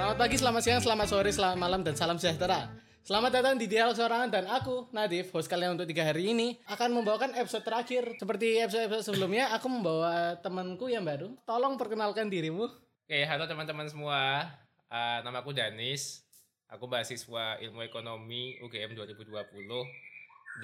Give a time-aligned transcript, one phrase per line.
[0.00, 2.72] Selamat pagi, selamat siang, selamat sore, selamat malam, dan salam sejahtera.
[3.04, 6.96] Selamat datang di Dialog Sorangan dan aku, Nadif, host kalian untuk tiga hari ini akan
[6.96, 8.16] membawakan episode terakhir.
[8.16, 11.36] Seperti episode-episode sebelumnya, aku membawa temanku yang baru.
[11.44, 12.64] Tolong perkenalkan dirimu.
[13.04, 14.48] Oke, halo teman-teman semua.
[14.88, 16.24] Uh, namaku Danis.
[16.72, 19.28] Aku mahasiswa Ilmu Ekonomi UGM 2020.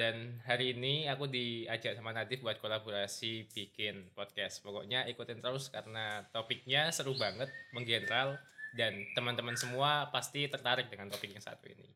[0.01, 4.65] Dan hari ini aku diajak sama Nadif buat kolaborasi bikin podcast.
[4.65, 8.41] Pokoknya ikutin terus karena topiknya seru banget, menggeneral
[8.77, 11.89] dan teman-teman semua pasti tertarik dengan topik yang satu ini.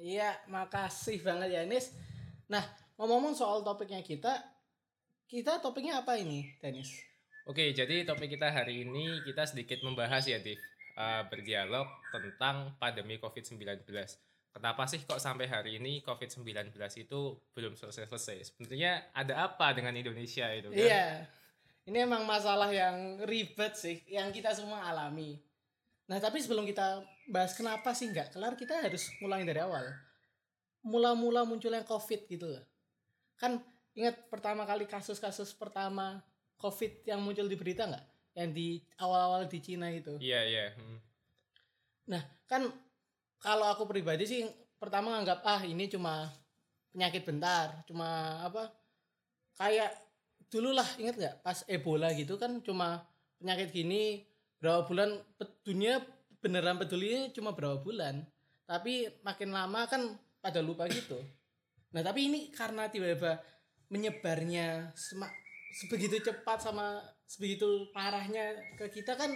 [0.00, 1.92] Iya, makasih banget ya Nis.
[2.48, 2.64] Nah,
[2.96, 4.40] ngomong-ngomong soal topiknya kita,
[5.28, 6.94] kita topiknya apa ini, Danis?
[7.44, 10.58] Oke, jadi topik kita hari ini kita sedikit membahas ya, Div.
[11.00, 13.88] Uh, berdialog tentang pandemi COVID-19
[14.54, 17.20] kenapa sih kok sampai hari ini COVID-19 itu
[17.54, 18.52] belum selesai-selesai?
[18.52, 20.78] Sebenarnya ada apa dengan Indonesia itu kan?
[20.78, 21.06] Iya.
[21.88, 25.40] Ini emang masalah yang ribet sih, yang kita semua alami.
[26.10, 29.86] Nah, tapi sebelum kita bahas kenapa sih nggak kelar, kita harus mulai dari awal.
[30.82, 32.64] Mula-mula munculnya COVID gitu loh.
[33.38, 33.62] Kan
[33.94, 36.18] ingat pertama kali kasus-kasus pertama
[36.58, 38.06] COVID yang muncul di berita nggak?
[38.34, 40.18] Yang di awal-awal di Cina itu.
[40.18, 40.66] Iya, iya.
[40.74, 40.98] Hmm.
[42.10, 42.66] Nah, kan
[43.38, 44.42] kalau aku pribadi sih
[44.82, 46.26] pertama nganggap ah ini cuma
[46.90, 48.72] penyakit bentar cuma apa
[49.60, 49.92] kayak
[50.50, 53.04] dulu lah inget nggak pas Ebola gitu kan cuma
[53.38, 54.24] penyakit gini
[54.60, 55.16] berapa bulan
[55.64, 56.04] dunia
[56.40, 58.24] beneran pedulinya cuma berapa bulan
[58.68, 61.18] tapi makin lama kan pada lupa gitu
[61.90, 63.40] nah tapi ini karena tiba-tiba
[63.90, 65.32] menyebarnya semak
[65.74, 69.32] sebegitu cepat sama sebegitu parahnya ke kita kan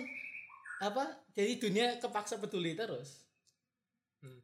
[0.83, 3.25] apa jadi dunia kepaksa peduli terus
[4.25, 4.41] Hmm.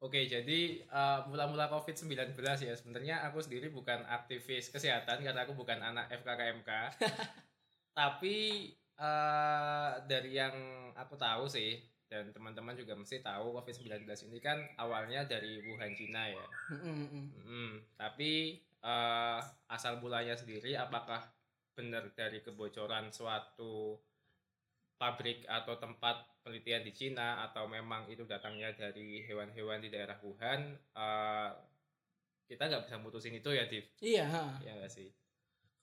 [0.00, 5.76] Oke, jadi uh, mula-mula COVID-19 ya, sebenarnya aku sendiri bukan aktivis kesehatan karena aku bukan
[5.84, 6.70] anak FKKMK.
[7.98, 8.36] Tapi
[8.98, 10.54] uh, dari yang
[10.98, 11.78] aku tahu sih,
[12.08, 16.46] dan teman-teman juga mesti tahu COVID-19 ini kan awalnya dari Wuhan, Cina ya.
[17.48, 19.40] Hmm, tapi uh,
[19.70, 21.24] asal mulanya sendiri apakah
[21.78, 23.94] benar dari kebocoran suatu
[24.98, 30.74] pabrik atau tempat penelitian di Cina atau memang itu datangnya dari hewan-hewan di daerah Wuhan
[30.98, 31.54] uh,
[32.50, 34.58] kita nggak bisa mutusin itu ya Div iya ha.
[34.58, 35.06] ya gak sih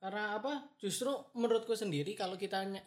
[0.06, 0.70] karena apa?
[0.78, 2.78] Justru menurutku sendiri kalau kita ny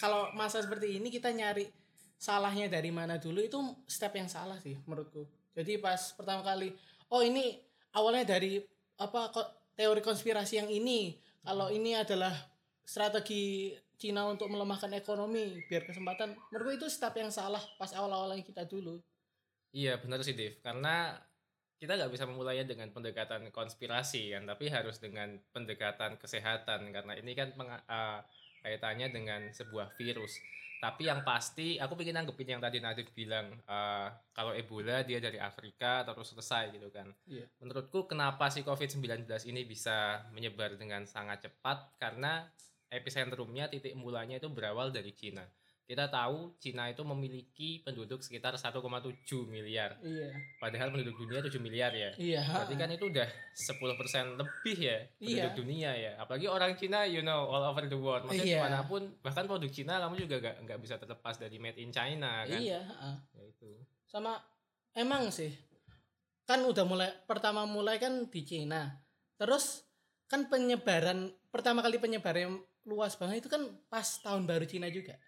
[0.00, 1.68] kalau masa seperti ini kita nyari
[2.16, 5.28] salahnya dari mana dulu itu step yang salah sih menurutku.
[5.52, 6.72] Jadi pas pertama kali
[7.12, 7.60] oh ini
[7.92, 8.64] awalnya dari
[8.96, 11.20] apa kok teori konspirasi yang ini.
[11.44, 12.32] Kalau ini adalah
[12.80, 18.40] strategi Cina untuk melemahkan ekonomi biar kesempatan menurut itu step yang salah pas awal-awal yang
[18.40, 19.04] kita dulu.
[19.76, 21.20] Iya benar sih Dev karena
[21.82, 27.34] kita nggak bisa memulainya dengan pendekatan konspirasi kan tapi harus dengan pendekatan kesehatan karena ini
[27.34, 28.22] kan uh,
[28.62, 30.38] kaitannya dengan sebuah virus
[30.78, 35.42] tapi yang pasti aku ingin nanggepin yang tadi Nadif bilang uh, kalau Ebola dia dari
[35.42, 37.50] Afrika terus selesai gitu kan yeah.
[37.58, 42.46] menurutku kenapa sih COVID-19 ini bisa menyebar dengan sangat cepat karena
[42.92, 45.48] epicentrumnya titik mulanya itu berawal dari Cina.
[45.92, 48.80] Kita tahu Cina itu memiliki penduduk sekitar 1,7
[49.44, 50.00] miliar.
[50.00, 50.32] Iya.
[50.56, 52.16] Padahal penduduk dunia 7 miliar ya.
[52.16, 52.40] Iya.
[52.48, 55.52] Berarti kan itu udah 10% lebih ya penduduk iya.
[55.52, 56.12] dunia ya.
[56.16, 58.24] Apalagi orang Cina you know all over the world.
[58.24, 58.64] Maksudnya iya.
[58.64, 62.48] mana pun bahkan produk Cina kamu juga gak, gak bisa terlepas dari made in China
[62.48, 62.56] kan.
[62.56, 62.80] Iya,
[63.36, 63.76] Ya itu.
[64.08, 64.40] Sama
[64.96, 65.52] emang sih.
[66.48, 68.96] Kan udah mulai pertama mulai kan di Cina.
[69.36, 69.84] Terus
[70.24, 75.20] kan penyebaran pertama kali penyebaran luas banget itu kan pas tahun baru Cina juga.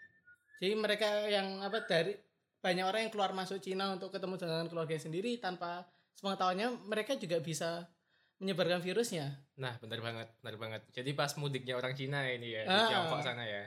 [0.58, 2.14] Jadi mereka yang apa dari
[2.64, 5.84] banyak orang yang keluar masuk Cina untuk ketemu dengan keluarga sendiri tanpa
[6.16, 7.84] sepengetahuannya mereka juga bisa
[8.40, 9.30] menyebarkan virusnya.
[9.60, 10.82] Nah, benar banget, benar banget.
[10.94, 13.62] Jadi pas mudiknya orang Cina ini ya ah, di Tiongkok sana ya.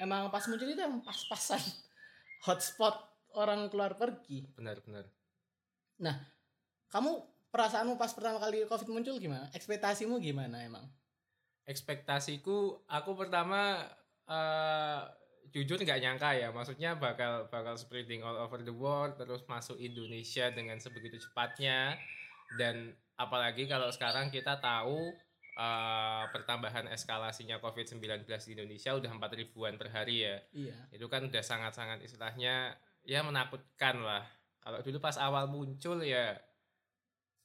[0.00, 1.60] Emang pas muncul itu yang pas-pasan
[2.48, 2.94] hotspot
[3.36, 4.48] orang keluar pergi.
[4.56, 5.04] Benar, benar.
[6.02, 6.16] Nah,
[6.90, 7.22] kamu
[7.54, 9.46] perasaanmu pas pertama kali Covid muncul gimana?
[9.54, 10.82] Ekspektasimu gimana emang?
[11.64, 13.88] ekspektasiku aku pertama
[14.28, 15.00] uh,
[15.52, 20.48] jujur nggak nyangka ya maksudnya bakal bakal spreading all over the world terus masuk Indonesia
[20.54, 21.98] dengan sebegitu cepatnya.
[22.54, 25.10] Dan apalagi kalau sekarang kita tahu
[25.58, 30.36] uh, pertambahan eskalasinya COVID-19 di Indonesia udah empat ribuan per hari ya.
[30.54, 30.76] Iya.
[30.94, 32.74] itu kan udah sangat-sangat istilahnya
[33.04, 34.24] ya menakutkan lah.
[34.64, 36.40] Kalau dulu pas awal muncul ya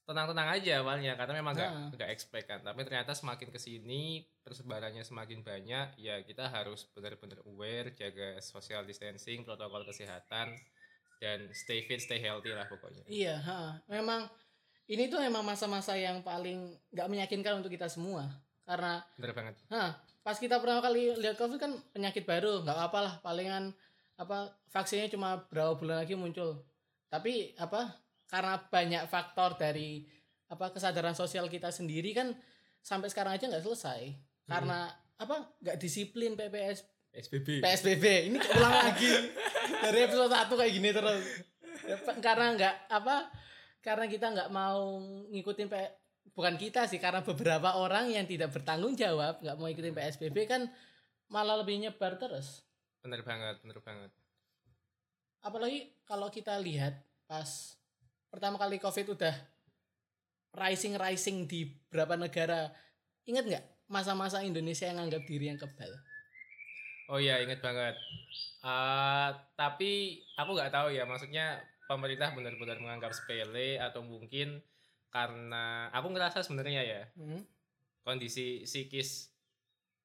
[0.10, 1.90] tenang-tenang aja awalnya karena memang nggak nah.
[1.94, 2.66] nggak expect kan.
[2.66, 8.82] Tapi ternyata semakin ke sini persebarannya semakin banyak ya kita harus benar-benar aware jaga social
[8.90, 10.58] distancing protokol kesehatan
[11.22, 13.06] dan stay fit stay healthy lah pokoknya.
[13.06, 13.78] Iya ha.
[13.86, 14.26] memang
[14.90, 18.26] ini tuh emang masa-masa yang paling nggak meyakinkan untuk kita semua.
[18.66, 19.56] Karena benar banget.
[19.70, 19.94] Ha,
[20.26, 23.78] pas kita pertama kali lihat covid kan penyakit baru nggak apa-apa lah palingan
[24.18, 26.66] apa vaksinnya cuma berapa bulan lagi muncul.
[27.14, 30.06] Tapi apa karena banyak faktor dari
[30.50, 32.38] apa kesadaran sosial kita sendiri kan
[32.80, 34.14] sampai sekarang aja nggak selesai.
[34.46, 34.90] Karena
[35.20, 37.66] apa nggak disiplin PPS SBB.
[37.66, 39.10] PSBB ini ulang lagi?
[39.84, 41.24] Dari episode 1 kayak gini terus.
[41.90, 43.16] Ya, karena nggak apa
[43.82, 45.02] karena kita nggak mau
[45.34, 45.76] ngikutin P,
[46.38, 50.70] bukan kita sih karena beberapa orang yang tidak bertanggung jawab nggak mau ikutin PSBB kan
[51.34, 52.62] malah lebih nyebar terus.
[53.02, 54.12] Bener banget, bener banget.
[55.40, 57.79] apalagi kalau kita lihat pas
[58.30, 59.36] pertama kali covid udah
[60.54, 62.70] rising rising di beberapa negara
[63.26, 65.90] ingat nggak masa-masa Indonesia yang anggap diri yang kebal
[67.10, 67.98] Oh iya, inget banget.
[68.62, 71.58] Eh, tapi aku nggak tahu ya, maksudnya
[71.90, 74.62] pemerintah benar-benar menganggap sepele atau mungkin
[75.10, 77.42] karena aku ngerasa sebenarnya ya Hmm.
[78.06, 79.34] kondisi psikis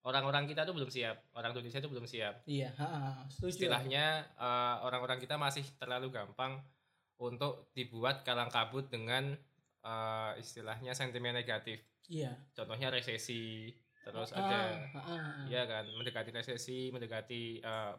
[0.00, 2.40] orang-orang kita tuh belum siap, orang Indonesia tuh belum siap.
[2.48, 6.56] iya ha, ha, setuju Istilahnya eh, orang-orang kita masih terlalu gampang
[7.20, 9.34] untuk dibuat kalang kabut dengan
[9.84, 11.82] eh, istilahnya sentimen negatif.
[12.10, 13.72] iya Contohnya resesi,
[14.04, 14.60] terus Ah, ada
[15.00, 15.44] ah.
[15.48, 17.94] Iya kan, mendekati resesi, mendekati eh,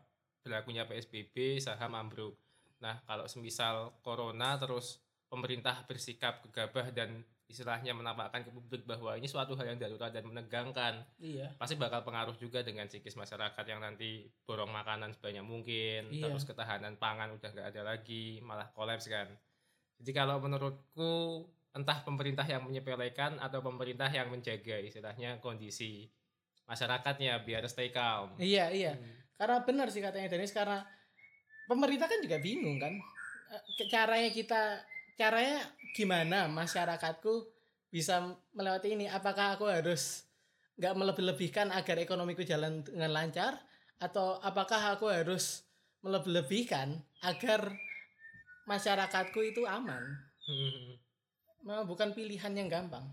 [0.46, 2.38] berlakunya PSBB, saham ambruk.
[2.84, 9.26] Nah, kalau semisal corona terus pemerintah bersikap gegabah dan istilahnya menampakkan ke publik bahwa ini
[9.26, 13.80] suatu hal yang darurat dan menegangkan, iya pasti bakal pengaruh juga dengan psikis masyarakat yang
[13.80, 16.26] nanti borong makanan sebanyak mungkin, Iya.
[16.26, 19.30] terus ketahanan pangan udah nggak ada lagi, malah kolaps kan.
[20.02, 26.10] Jadi kalau menurutku entah pemerintah yang menyepelekan atau pemerintah yang menjaga istilahnya kondisi
[26.66, 28.34] masyarakatnya biar stay calm.
[28.42, 29.14] iya iya Hmm.
[29.36, 30.82] karena benar sih katanya Dennis karena
[31.66, 32.96] pemerintah kan juga bingung kan
[33.46, 34.82] Eh, caranya kita
[35.16, 35.64] caranya
[35.96, 37.48] gimana masyarakatku
[37.90, 39.08] bisa melewati ini?
[39.08, 40.28] Apakah aku harus
[40.76, 43.56] nggak melebih-lebihkan agar ekonomiku jalan dengan lancar?
[43.96, 45.64] Atau apakah aku harus
[46.04, 47.72] melebih-lebihkan agar
[48.68, 50.04] masyarakatku itu aman?
[51.64, 53.08] Memang bukan pilihan yang gampang.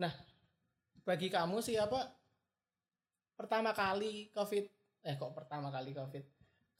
[0.00, 0.12] Nah
[1.04, 2.08] bagi kamu sih apa?
[3.36, 4.64] Pertama kali covid
[5.06, 6.24] eh kok pertama kali covid?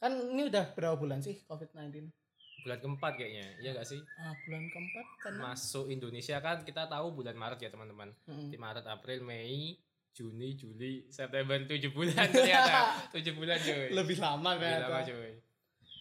[0.01, 2.26] Kan ini udah berapa bulan sih covid 19
[2.67, 4.03] bulan keempat kayaknya iya gak sih?
[4.19, 8.11] Ah, bulan keempat kan masuk Indonesia kan kita tahu bulan Maret ya teman-teman.
[8.27, 8.51] Mm.
[8.51, 9.79] di Maret April Mei
[10.17, 12.89] Juni Juli September tujuh bulan ternyata.
[13.13, 13.93] Tujuh bulan cuy.
[13.93, 15.33] Lebih lama Lebih lama kan cuy.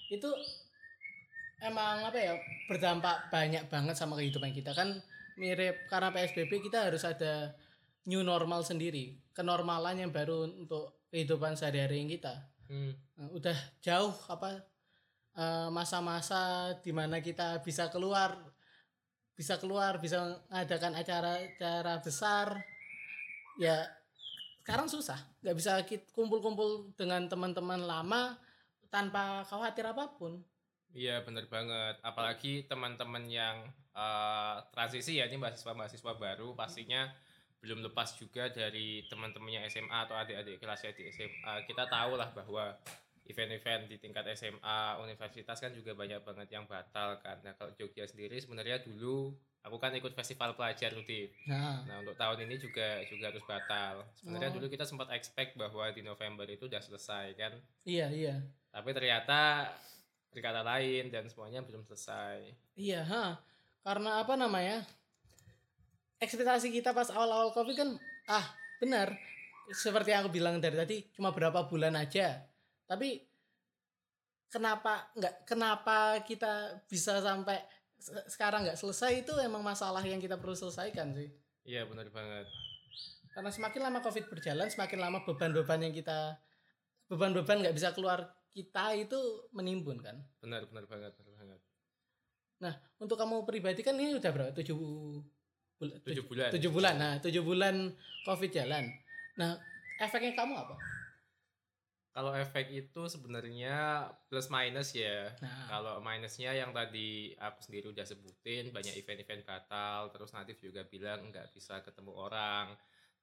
[0.08, 0.30] Itu
[1.60, 2.32] emang apa ya
[2.64, 4.72] berdampak banyak banget sama kehidupan kita.
[4.72, 5.04] Kan
[5.36, 7.52] mirip karena PSBB kita harus ada
[8.08, 9.20] new normal sendiri.
[9.36, 12.40] Kenormalan yang baru untuk kehidupan sehari-hari kita.
[12.72, 12.96] Hmm.
[13.20, 14.64] Nah, udah jauh apa
[15.36, 18.34] eh, masa-masa di mana kita bisa keluar
[19.36, 22.56] bisa keluar bisa mengadakan acara-acara besar
[23.60, 23.84] ya
[24.66, 25.22] sekarang susah.
[25.46, 25.72] Nggak bisa
[26.10, 28.34] kumpul-kumpul dengan teman-teman lama
[28.90, 30.42] tanpa khawatir apa pun.
[30.90, 32.02] Iya bener banget.
[32.02, 33.62] Apalagi teman-teman yang
[33.94, 37.06] eh, transisi ya ini mahasiswa-mahasiswa baru pastinya
[37.62, 42.74] belum lepas juga dari teman-temannya SMA atau adik-adik kelasnya di SMA kita tahu lah bahwa
[43.26, 48.06] event-event di tingkat SMA universitas kan juga banyak banget yang batal kan nah kalau Jogja
[48.06, 49.34] sendiri sebenarnya dulu
[49.66, 51.34] aku kan ikut festival pelajar Tif.
[51.50, 54.06] nah Nah untuk tahun ini juga juga harus batal.
[54.14, 54.62] Sebenarnya Oh.
[54.62, 57.50] dulu kita sempat expect bahwa di November itu udah selesai kan,
[57.82, 58.38] iya iya
[58.70, 59.66] tapi ternyata
[60.30, 62.46] berkata lain dan semuanya belum selesai.
[62.78, 63.42] iya ha
[63.82, 64.86] karena apa namanya
[66.22, 67.90] ekspektasi kita pas awal-awal covid kan
[68.28, 68.46] ah
[68.78, 69.18] benar
[69.72, 72.38] seperti yang aku bilang dari tadi cuma berapa bulan aja
[72.86, 73.22] tapi
[74.48, 76.52] kenapa nggak kenapa kita
[76.86, 77.58] bisa sampai
[77.92, 81.28] se- sekarang nggak selesai itu emang masalah yang kita perlu selesaikan sih
[81.62, 82.46] Iya benar banget.
[83.28, 86.38] karena semakin lama covid berjalan semakin lama beban-beban yang kita
[87.04, 89.18] beban-beban nggak bisa keluar kita itu
[89.50, 91.60] menimbun kan Benar benar banget benar banget.
[92.96, 94.78] untuk kamu pribadi kan ini udah berapa tujuh
[95.76, 96.48] bul- Tujuh bulan.
[96.48, 97.92] tujuh bulan nah tujuh bulan
[98.24, 98.88] covid jalan
[99.36, 99.60] nah
[99.98, 100.74] efeknya kamu apa
[102.16, 105.36] Kalau efek itu sebenarnya plus minus ya.
[105.36, 110.80] nah Kalau minusnya yang tadi aku sendiri udah sebutin banyak event-event batal, terus Natif juga
[110.88, 112.72] bilang nggak bisa ketemu orang.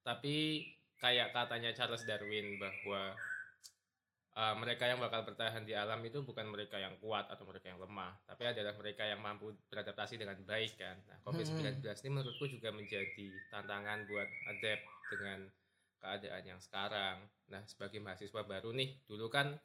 [0.06, 0.62] Tapi
[1.02, 3.18] kayak katanya Charles Darwin bahwa
[4.38, 7.82] uh, mereka yang bakal bertahan di alam itu bukan mereka yang kuat atau mereka yang
[7.82, 10.94] lemah, tapi adalah mereka yang mampu beradaptasi dengan baik kan.
[11.10, 15.50] Nah, COVID-19 ini menurutku juga menjadi tantangan buat adapt dengan
[16.04, 17.24] keadaan yang sekarang.
[17.48, 19.56] Nah, sebagai mahasiswa baru nih, dulu kan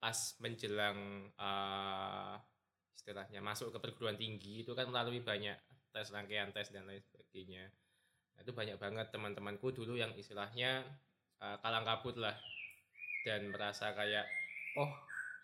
[0.00, 2.40] pas menjelang uh,
[2.96, 5.56] istilahnya masuk ke perguruan tinggi itu kan melalui banyak
[5.92, 7.68] tes rangkaian tes dan lain sebagainya.
[8.34, 10.88] Nah, itu banyak banget teman-temanku dulu yang istilahnya
[11.44, 12.34] uh, kalang kabut lah
[13.24, 14.24] dan merasa kayak
[14.76, 14.90] oh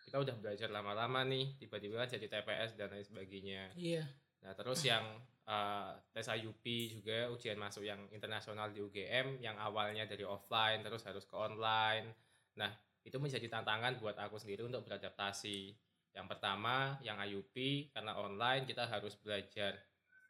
[0.04, 4.04] kita udah belajar lama-lama nih tiba-tiba kan jadi TPS dan lain sebagainya Iya.
[4.44, 5.04] nah terus yang
[5.50, 6.62] uh, tes IUP
[6.94, 12.14] juga ujian masuk yang internasional di UGM yang awalnya dari offline terus harus ke online
[12.54, 12.70] nah
[13.02, 15.74] itu menjadi tantangan buat aku sendiri untuk beradaptasi
[16.14, 19.74] yang pertama yang IUP karena online kita harus belajar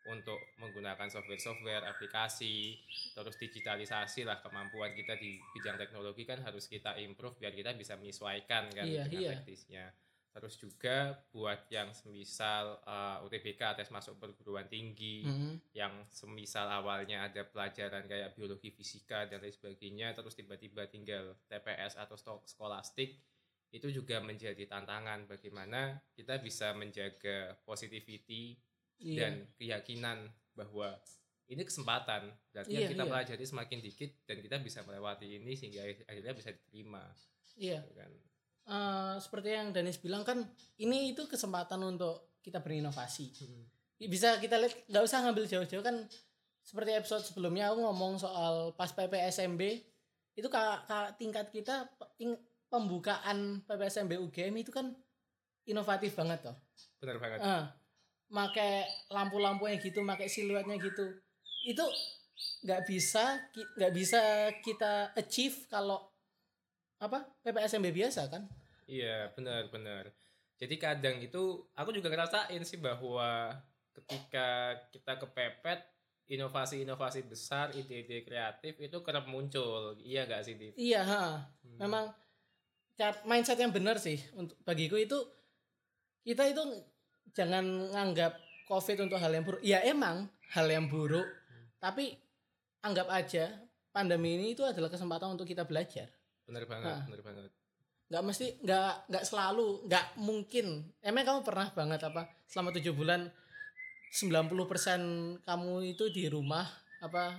[0.09, 2.73] untuk menggunakan software-software, aplikasi,
[3.13, 8.01] terus digitalisasi lah kemampuan kita di bidang teknologi kan harus kita improve biar kita bisa
[8.01, 9.31] menyesuaikan kan Iya, dengan iya.
[9.37, 9.85] teknisnya.
[10.31, 10.97] Terus juga
[11.29, 15.59] buat yang semisal uh, UTBK tes masuk perguruan tinggi, Mm-mm.
[15.75, 21.99] yang semisal awalnya ada pelajaran kayak biologi, fisika dan lain sebagainya, terus tiba-tiba tinggal TPS
[21.99, 23.19] atau stok skolastik
[23.71, 28.59] itu juga menjadi tantangan bagaimana kita bisa menjaga positivity
[29.01, 29.17] Iya.
[29.17, 30.19] dan keyakinan
[30.53, 30.93] bahwa
[31.49, 33.11] ini kesempatan dan Iya, yang kita iya.
[33.11, 37.01] pelajari semakin dikit dan kita bisa melewati ini sehingga akhir- akhirnya bisa diterima
[37.57, 37.81] Iya.
[37.81, 38.13] gitu kan
[38.69, 40.45] Eh, seperti yang Danis bilang kan
[40.79, 43.33] ini itu kesempatan untuk kita berinovasi.
[44.01, 45.97] Bisa kita lihat nggak usah ngambil jauh-jauh kan
[46.61, 49.61] seperti episode sebelumnya aku ngomong soal pas PPSMB
[50.37, 51.89] itu kak, kak tingkat kita
[52.23, 52.39] ing-
[52.71, 54.95] pembukaan PPSMB UGM itu kan
[55.67, 56.57] inovatif banget toh.
[57.03, 57.65] benar banget Ah,
[58.31, 61.19] make lampu-lampunya gitu, make siluetnya gitu.
[61.67, 61.83] Itu
[62.65, 64.21] nggak bisa nggak bisa
[64.63, 66.10] kita achieve kalau
[67.01, 68.45] apa PPSMB biasa kan?
[68.85, 70.13] iya benar benar
[70.61, 73.57] jadi kadang itu aku juga ngerasain sih bahwa
[73.97, 75.81] ketika kita kepepet
[76.31, 80.77] inovasi-inovasi besar ide-ide kreatif itu kerap muncul iya gak sih Div?
[80.79, 81.23] Iya, ha.
[81.67, 81.79] Hmm.
[81.81, 82.05] memang
[83.27, 85.17] mindset yang benar sih untuk bagiku itu
[86.21, 86.63] kita itu
[87.33, 88.37] jangan nganggap
[88.71, 89.61] COVID untuk hal yang buruk.
[89.67, 91.27] Ya emang hal yang buruk,
[91.83, 92.15] tapi
[92.87, 93.51] anggap aja
[93.91, 96.07] pandemi ini itu adalah kesempatan untuk kita belajar.
[96.51, 97.03] Benar banget Ah.
[97.07, 97.51] benar banget
[98.11, 100.67] nggak mesti nggak nggak selalu nggak mungkin
[100.99, 103.31] emang kamu pernah banget apa selama tujuh bulan
[104.11, 106.67] 90% kamu itu di rumah
[106.99, 107.39] apa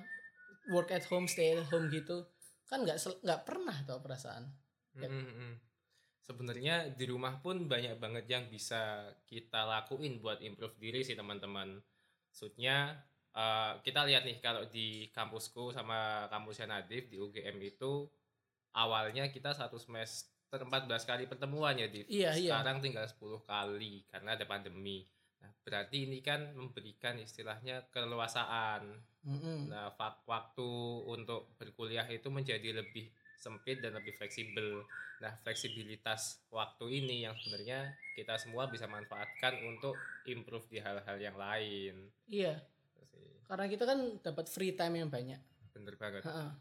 [0.72, 2.24] work at home stay at home gitu
[2.72, 4.48] kan nggak nggak pernah tau perasaan.
[4.96, 5.54] Mm, mm, mm.
[6.24, 11.76] Sebenarnya di rumah pun banyak banget yang bisa kita lakuin buat improve diri sih teman-teman.
[12.32, 12.96] Maksudnya
[13.36, 18.08] eh, kita lihat nih kalau di kampusku sama kampusnya Nadif di UGM itu
[18.74, 20.68] awalnya kita satu semester 14
[21.04, 22.08] kali pertemuan ya Div.
[22.08, 22.52] Iya, iya.
[22.56, 25.04] Sekarang tinggal 10 kali karena ada pandemi.
[25.40, 28.84] Nah, berarti ini kan memberikan istilahnya keleluasaan.
[29.22, 29.70] Mm-mm.
[29.70, 30.70] Nah, fak- waktu
[31.08, 34.86] untuk berkuliah itu menjadi lebih sempit dan lebih fleksibel.
[35.18, 41.38] Nah, fleksibilitas waktu ini yang sebenarnya kita semua bisa manfaatkan untuk improve di hal-hal yang
[41.38, 42.10] lain.
[42.28, 42.58] iya
[42.98, 43.42] Itu sih.
[43.46, 46.22] karena kita kan dapat free time yang banyak Bener banget.
[46.22, 46.54] Ha-ha.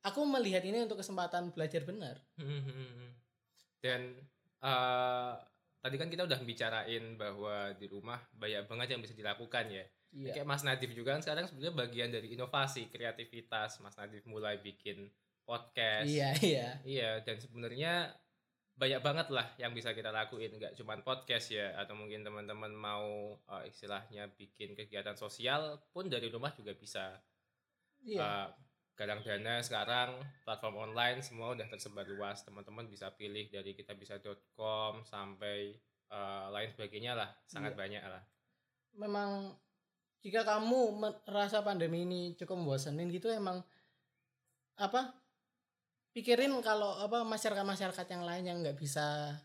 [0.00, 2.16] Aku melihat ini untuk kesempatan belajar benar
[3.80, 4.00] Dan
[4.60, 5.32] eh,
[5.80, 9.84] tadi kan kita udah bicarain bahwa di rumah banyak banget yang bisa dilakukan ya.
[10.12, 13.80] iya Kayak Mas Nadif juga kan sekarang sebenarnya bagian dari inovasi, kreativitas.
[13.80, 15.08] Mas Nadif mulai bikin
[15.48, 16.06] podcast.
[16.06, 18.12] iya iya Iya, dan sebenarnya
[18.80, 23.36] banyak banget lah yang bisa kita lakuin, nggak cuma podcast ya, atau mungkin teman-teman mau
[23.48, 27.16] eh, istilahnya bikin kegiatan sosial pun dari rumah juga bisa.
[28.04, 28.48] iya Eh,
[29.00, 35.72] galang dana sekarang platform online semua udah tersebar luas, teman-teman bisa pilih dari kitabisa.com sampai
[36.10, 37.80] eh, lain sebagainya lah, sangat Iya.
[37.80, 38.22] banyak lah.
[38.90, 39.54] memang
[40.20, 43.62] jika kamu merasa pandemi ini cukup membosanin gitu emang
[44.74, 45.14] apa
[46.10, 49.38] pikirin kalau apa masyarakat masyarakat yang lain yang nggak bisa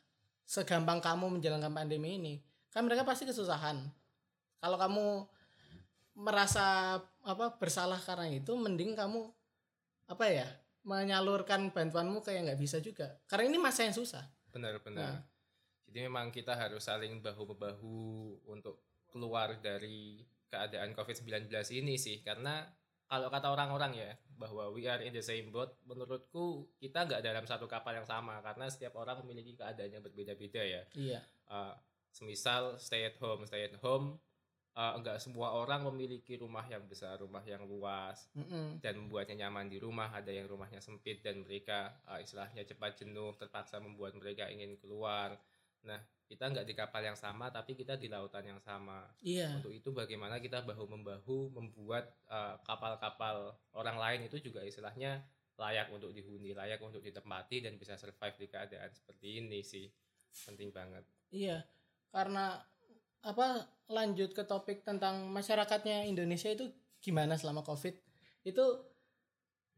[0.44, 2.34] segampang kamu menjalankan pandemi ini
[2.74, 3.86] kan mereka pasti kesusahan
[4.58, 5.06] kalau kamu
[6.16, 9.30] merasa apa bersalah karena itu mending kamu
[10.06, 10.48] apa ya
[10.86, 14.22] menyalurkan bantuanmu kayak nggak bisa juga karena ini masa yang susah
[14.56, 15.20] Benar-benar.
[15.20, 15.22] Nah.
[15.92, 18.00] Jadi memang kita harus saling bahu-membahu
[18.48, 22.24] untuk keluar dari keadaan COVID-19 ini sih.
[22.24, 22.64] Karena
[23.06, 27.44] kalau kata orang-orang ya, bahwa we are in the same boat, menurutku kita nggak dalam
[27.44, 28.40] satu kapal yang sama.
[28.40, 30.84] Karena setiap orang memiliki keadaan yang berbeda-beda ya.
[30.96, 31.78] iya Uh,
[32.10, 34.18] semisal stay at home, stay at home,
[34.76, 38.84] uh, semua orang memiliki rumah yang besar, rumah yang luas, Mm-mm.
[38.84, 40.12] dan membuatnya nyaman di rumah.
[40.12, 45.40] Ada yang rumahnya sempit dan mereka uh, istilahnya cepat jenuh terpaksa membuat mereka ingin keluar.
[45.88, 49.06] Nah kita nggak di kapal yang sama tapi kita di lautan yang sama.
[49.22, 49.62] Iya.
[49.62, 55.22] Untuk itu bagaimana kita bahu membahu membuat uh, kapal-kapal orang lain itu juga istilahnya
[55.56, 59.88] layak untuk dihuni layak untuk ditempati dan bisa survive di keadaan seperti ini sih.
[60.36, 61.06] Penting banget.
[61.32, 61.64] Iya,
[62.12, 62.60] karena
[63.26, 66.70] apa lanjut ke topik tentang masyarakatnya Indonesia itu
[67.02, 67.98] gimana selama COVID?
[68.46, 68.86] Itu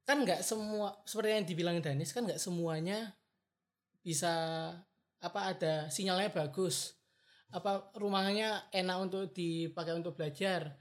[0.04, 3.16] kan nggak semua seperti yang dibilang Danis kan nggak semuanya
[4.04, 4.32] bisa
[5.24, 7.00] apa ada sinyalnya bagus.
[7.48, 10.76] Apa rumahnya enak untuk dipakai untuk belajar.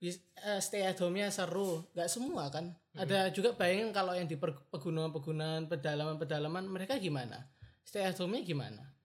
[0.00, 1.84] Eh, stay at home-nya seru.
[1.92, 2.72] Nggak semua kan?
[2.96, 7.44] Ada juga bayangin kalau yang di pegunungan-pegunungan pedalaman-pedalaman mereka gimana?
[7.84, 8.95] Stay at home-nya gimana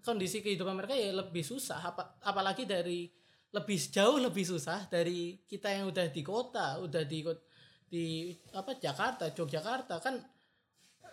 [0.00, 1.80] kondisi kehidupan mereka ya lebih susah.
[1.92, 3.08] Apa apalagi dari
[3.52, 7.24] lebih jauh lebih susah dari kita yang udah di kota udah di
[7.86, 8.04] di
[8.52, 10.00] apa Jakarta Yogyakarta.
[10.00, 10.20] Kan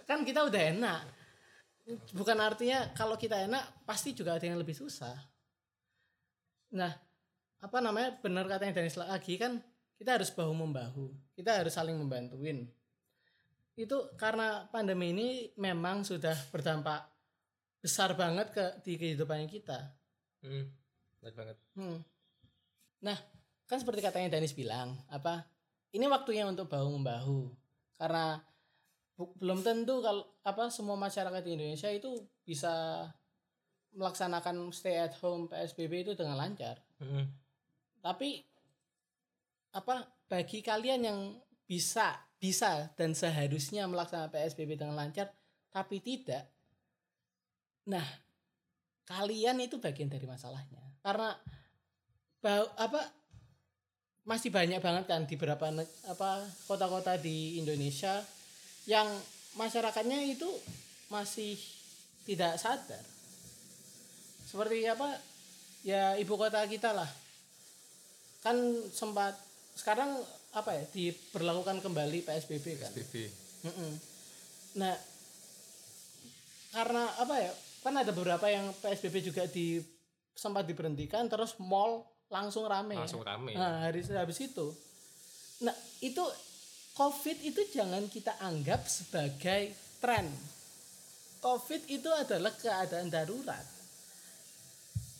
[0.08, 1.02] kan kita udah enak.
[2.16, 5.16] Bukan artinya kalau kita enak pasti juga ada yang lebih susah.
[6.76, 6.92] Nah
[7.64, 9.64] apa namanya benar katanya Dennis lagi kan
[9.96, 12.68] kita harus bahu membahu kita harus saling membantuin.
[13.74, 17.13] Itu karena pandemi ini memang sudah berdampak
[17.84, 19.92] besar banget ke di kehidupan kita
[20.44, 20.68] Hmm,
[21.24, 21.58] benar banget.
[21.80, 22.00] Hmm.
[23.00, 23.16] Nah,
[23.64, 25.48] kan seperti katanya Danis bilang, apa
[25.96, 27.48] ini waktunya untuk bahu membahu
[27.96, 28.44] karena
[29.16, 32.12] bu- belum tentu kalau apa semua masyarakat di Indonesia itu
[32.44, 33.08] bisa
[33.96, 36.76] melaksanakan stay at home PSBB itu dengan lancar.
[37.00, 37.24] Hmm,
[38.04, 38.44] Tapi
[39.74, 41.20] apa bagi kalian yang
[41.64, 45.32] bisa bisa dan seharusnya melaksanakan PSBB dengan lancar
[45.72, 46.53] tapi tidak.
[47.90, 48.06] Nah,
[49.04, 50.80] kalian itu bagian dari masalahnya.
[51.04, 51.36] Karena
[52.40, 53.02] ba- apa
[54.24, 55.68] masih banyak banget kan di beberapa
[56.08, 56.32] apa
[56.64, 58.24] kota-kota di Indonesia
[58.88, 59.08] yang
[59.60, 60.48] masyarakatnya itu
[61.12, 61.60] masih
[62.24, 63.04] tidak sadar.
[64.48, 65.20] Seperti apa?
[65.84, 67.10] Ya ibu kota kita lah.
[68.40, 68.56] Kan
[68.96, 69.36] sempat
[69.76, 70.24] sekarang
[70.56, 72.92] apa ya diberlakukan kembali PSBB kan.
[72.96, 73.16] SPB.
[73.68, 73.92] Mm-mm.
[74.80, 74.96] Nah,
[76.72, 77.52] karena apa ya?
[77.84, 79.84] Kan ada beberapa yang PSBB juga di
[80.34, 82.98] sempat diberhentikan terus mall langsung rame.
[82.98, 83.54] Langsung rame.
[83.54, 84.72] Nah, hari habis itu.
[85.62, 86.24] Nah, itu
[86.98, 90.26] COVID itu jangan kita anggap sebagai tren.
[91.44, 93.66] COVID itu adalah keadaan darurat.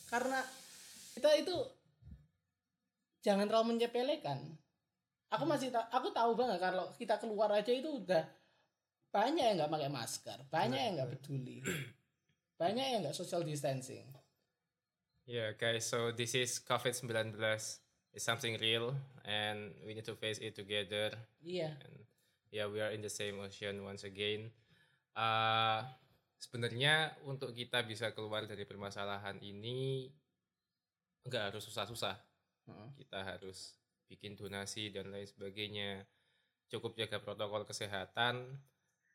[0.08, 0.40] Karena
[1.14, 1.56] kita itu
[3.22, 4.40] jangan terlalu menyepelekan.
[5.34, 8.22] Aku masih ta- aku tahu banget kalau kita keluar aja itu udah
[9.10, 11.62] banyak yang nggak pakai masker, banyak yang nggak peduli,
[12.64, 14.08] banyak yang nggak social distancing.
[15.28, 17.36] Yeah, guys, so this is COVID-19.
[18.14, 18.96] It's something real
[19.28, 21.12] and we need to face it together.
[21.44, 21.96] Iya, And
[22.56, 24.48] yeah, we are in the same ocean once again.
[25.12, 25.84] Uh,
[26.40, 30.08] sebenarnya untuk kita bisa keluar dari permasalahan ini
[31.28, 32.16] nggak harus susah-susah.
[32.70, 32.90] Heeh.
[33.04, 33.76] Kita harus
[34.08, 36.04] bikin donasi dan lain sebagainya.
[36.72, 38.60] Cukup jaga protokol kesehatan,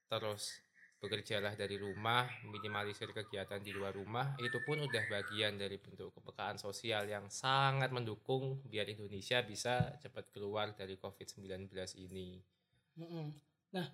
[0.08, 0.56] terus
[0.98, 6.58] bekerjalah dari rumah, minimalisir kegiatan di luar rumah, itu pun udah bagian dari bentuk kepekaan
[6.58, 11.70] sosial yang sangat mendukung biar Indonesia bisa cepat keluar dari COVID-19
[12.02, 12.42] ini.
[13.70, 13.86] Nah,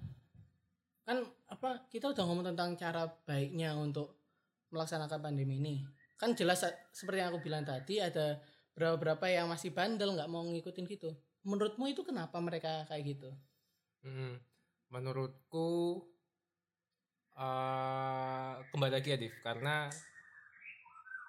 [1.05, 1.21] kan
[1.53, 4.17] apa kita udah ngomong tentang cara baiknya untuk
[4.73, 5.85] melaksanakan pandemi ini.
[6.17, 8.41] Kan jelas sa- seperti yang aku bilang tadi ada
[8.73, 11.13] beberapa yang masih bandel nggak mau ngikutin gitu.
[11.45, 13.31] Menurutmu itu kenapa mereka kayak gitu?
[14.09, 14.41] Mm,
[14.89, 16.01] menurutku
[17.35, 19.91] eh kembali lagi ya Div, karena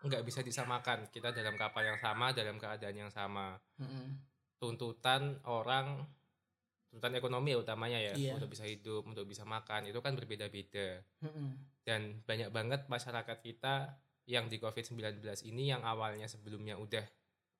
[0.05, 4.13] nggak bisa disamakan kita dalam kapal yang sama dalam keadaan yang sama Mm-mm.
[4.61, 6.05] tuntutan orang
[6.93, 8.37] tuntutan ekonomi ya utamanya ya Iya.
[8.37, 11.57] untuk bisa hidup untuk bisa makan itu kan berbeda-beda Mm-mm.
[11.81, 13.97] dan banyak banget masyarakat kita
[14.29, 17.05] yang di COVID-19 ini yang awalnya sebelumnya udah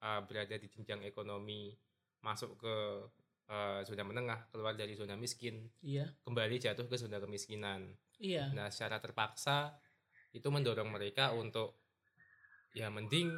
[0.06, 1.74] uh, berada di jenjang ekonomi
[2.22, 2.76] masuk ke
[3.50, 8.72] uh, zona menengah keluar dari zona miskin Iya, kembali jatuh ke zona kemiskinan iya, nah
[8.72, 9.76] secara terpaksa
[10.36, 11.80] itu mendorong mereka untuk
[12.76, 13.32] ya mending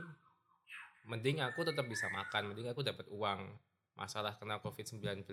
[1.07, 3.55] mending aku tetap bisa makan mending aku dapat uang.
[3.97, 5.25] Masalah kena COVID-19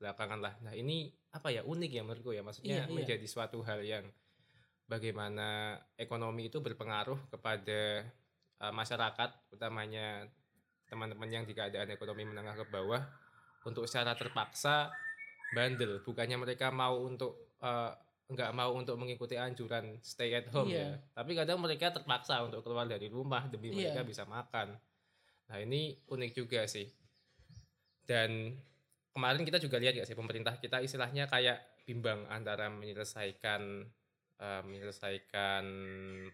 [0.00, 0.54] belakangan lah.
[0.64, 2.42] Nah ini apa ya unik ya menurutku ya.
[2.42, 2.90] Maksudnya Iya, iya.
[2.90, 4.08] menjadi suatu hal yang
[4.90, 8.10] bagaimana ekonomi itu berpengaruh kepada
[8.58, 10.26] uh, masyarakat utamanya
[10.90, 13.02] teman-teman yang di keadaan ekonomi menengah ke bawah.
[13.62, 14.90] Untuk secara terpaksa
[15.54, 16.02] bandel.
[16.02, 17.94] Bukannya mereka mau untuk uh,
[18.32, 20.80] nggak mau untuk mengikuti anjuran stay at home Iya.
[20.80, 23.92] ya tapi kadang mereka terpaksa untuk keluar dari rumah demi Iya.
[23.92, 24.74] mereka bisa makan
[25.48, 26.88] nah ini unik juga sih
[28.02, 28.56] dan
[29.12, 33.86] kemarin kita juga lihat ya sih pemerintah kita istilahnya kayak bimbang antara menyelesaikan
[34.42, 35.62] eh, menyelesaikan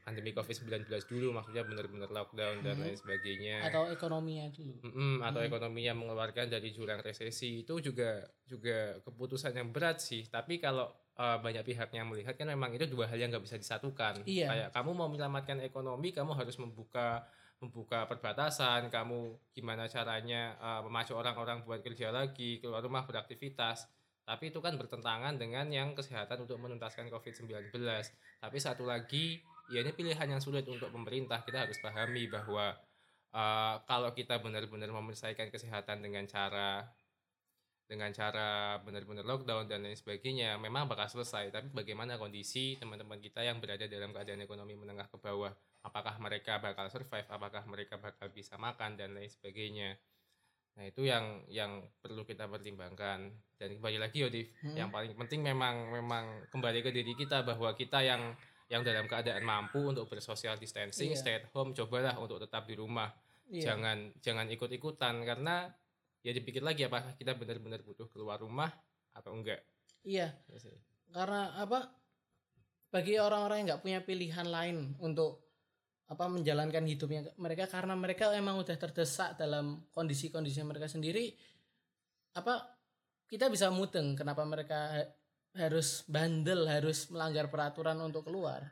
[0.00, 2.82] pandemi COVID-19 dulu maksudnya benar-benar lockdown dan Mhm.
[2.82, 4.80] lain sebagainya atau ekonominya dulu.
[4.82, 5.48] Mm-mm, atau Hmm.
[5.48, 11.36] ekonominya mengeluarkan dari jurang resesi itu juga juga keputusan yang berat sih tapi kalau uh,
[11.36, 14.48] banyak pihak yang melihat kan memang itu dua hal yang nggak bisa disatukan Iya.
[14.48, 19.18] kayak kamu mau menyelamatkan ekonomi kamu harus membuka membuka perbatasan kamu
[19.50, 23.84] gimana caranya uh, memacu orang-orang buat kerja lagi keluar rumah beraktivitas
[24.28, 27.72] Tapi itu kan bertentangan dengan yang kesehatan untuk menuntaskan COVID-19.
[28.44, 29.40] Tapi satu lagi,
[29.72, 31.40] ya ini pilihan yang sulit untuk pemerintah.
[31.40, 32.76] Kita harus pahami bahwa
[33.32, 36.84] uh, kalau kita benar-benar menyelesaikan kesehatan dengan cara
[37.88, 43.40] dengan cara benar-benar lockdown dan lain sebagainya memang bakal selesai tapi bagaimana kondisi teman-teman kita
[43.40, 45.48] yang berada dalam keadaan ekonomi menengah ke bawah
[45.80, 49.96] apakah mereka bakal survive apakah mereka bakal bisa makan dan lain sebagainya
[50.78, 53.26] nah itu yang yang perlu kita pertimbangkan
[53.58, 54.78] dan kembali lagi Yodif hmm.
[54.78, 58.30] yang paling penting memang memang kembali ke diri kita bahwa kita yang
[58.70, 61.18] yang dalam keadaan mampu untuk bersosial distancing yeah.
[61.18, 63.10] stay at home cobalah untuk tetap di rumah
[63.50, 63.66] yeah.
[63.74, 65.66] jangan jangan ikut-ikutan karena
[66.22, 68.70] ya dipikir lagi apakah kita benar-benar butuh keluar rumah
[69.18, 69.58] atau enggak
[70.06, 70.58] iya ya
[71.10, 71.90] karena apa
[72.94, 75.47] bagi orang-orang yang nggak punya pilihan lain untuk
[76.08, 81.36] apa menjalankan hidupnya mereka karena mereka emang udah terdesak dalam kondisi-kondisi mereka sendiri
[82.32, 82.64] apa
[83.28, 85.04] kita bisa mudeng kenapa mereka
[85.52, 88.64] harus bandel harus melanggar peraturan untuk keluar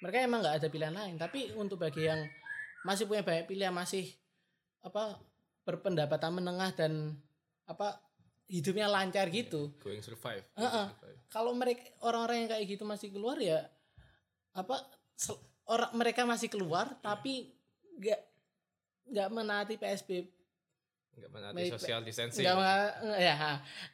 [0.00, 2.24] mereka emang nggak ada pilihan lain tapi untuk bagi yang
[2.88, 4.08] masih punya banyak pilihan masih
[4.80, 5.20] apa
[5.68, 7.20] berpendapatan menengah dan
[7.68, 8.00] apa
[8.48, 9.76] hidupnya lancar gitu.
[9.84, 10.46] Going survive.
[10.56, 10.86] Uh -uh.
[10.96, 11.20] survive.
[11.28, 13.68] Kalau mereka orang-orang yang kayak gitu masih keluar ya
[14.56, 14.80] apa
[15.68, 17.00] orang mereka masih keluar hmm.
[17.04, 17.52] tapi
[17.98, 18.20] nggak
[19.08, 20.26] nggak menaati PSBB
[21.18, 23.36] nggak menaati social distancing nggak ya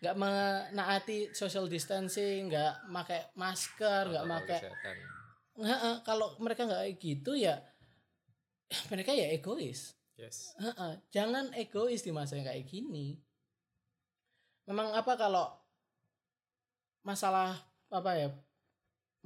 [0.02, 4.58] nggak menaati social distancing nggak pakai masker nggak pakai
[6.02, 7.58] kalau mereka nggak gitu ya
[8.90, 10.54] mereka ya egois Yes.
[10.62, 10.94] -uh.
[11.10, 13.18] Jangan egois di masa yang kayak gini.
[14.70, 15.50] Memang apa kalau
[17.02, 17.58] masalah
[17.90, 18.30] apa ya?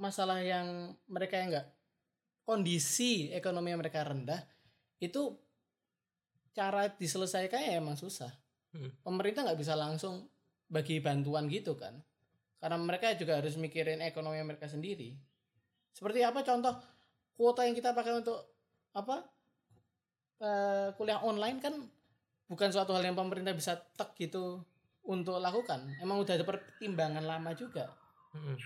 [0.01, 1.67] Masalah yang mereka yang enggak
[2.49, 4.41] kondisi ekonomi mereka rendah
[4.97, 5.37] itu
[6.49, 8.33] cara diselesaikan ya emang susah.
[8.73, 8.89] Hmm.
[9.05, 10.25] Pemerintah nggak bisa langsung
[10.65, 11.93] bagi bantuan gitu kan.
[12.57, 15.13] Karena mereka juga harus mikirin ekonomi mereka sendiri.
[15.93, 16.73] Seperti apa contoh
[17.37, 18.41] kuota yang kita pakai untuk
[18.97, 19.29] apa
[20.41, 21.77] uh, kuliah online kan
[22.49, 24.65] bukan suatu hal yang pemerintah bisa tek gitu
[25.05, 25.85] untuk lakukan.
[26.01, 27.93] Emang udah ada pertimbangan lama juga.
[28.29, 28.57] Hmm.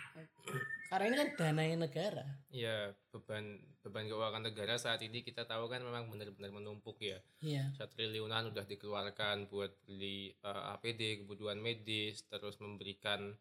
[0.92, 2.26] Karena ini kan dana negara.
[2.52, 7.18] Iya, beban beban keuangan negara saat ini kita tahu kan memang benar-benar menumpuk ya.
[7.40, 7.72] Iya.
[7.74, 13.32] Satu triliunan udah dikeluarkan buat beli uh, eh, APD, kebutuhan medis, terus memberikan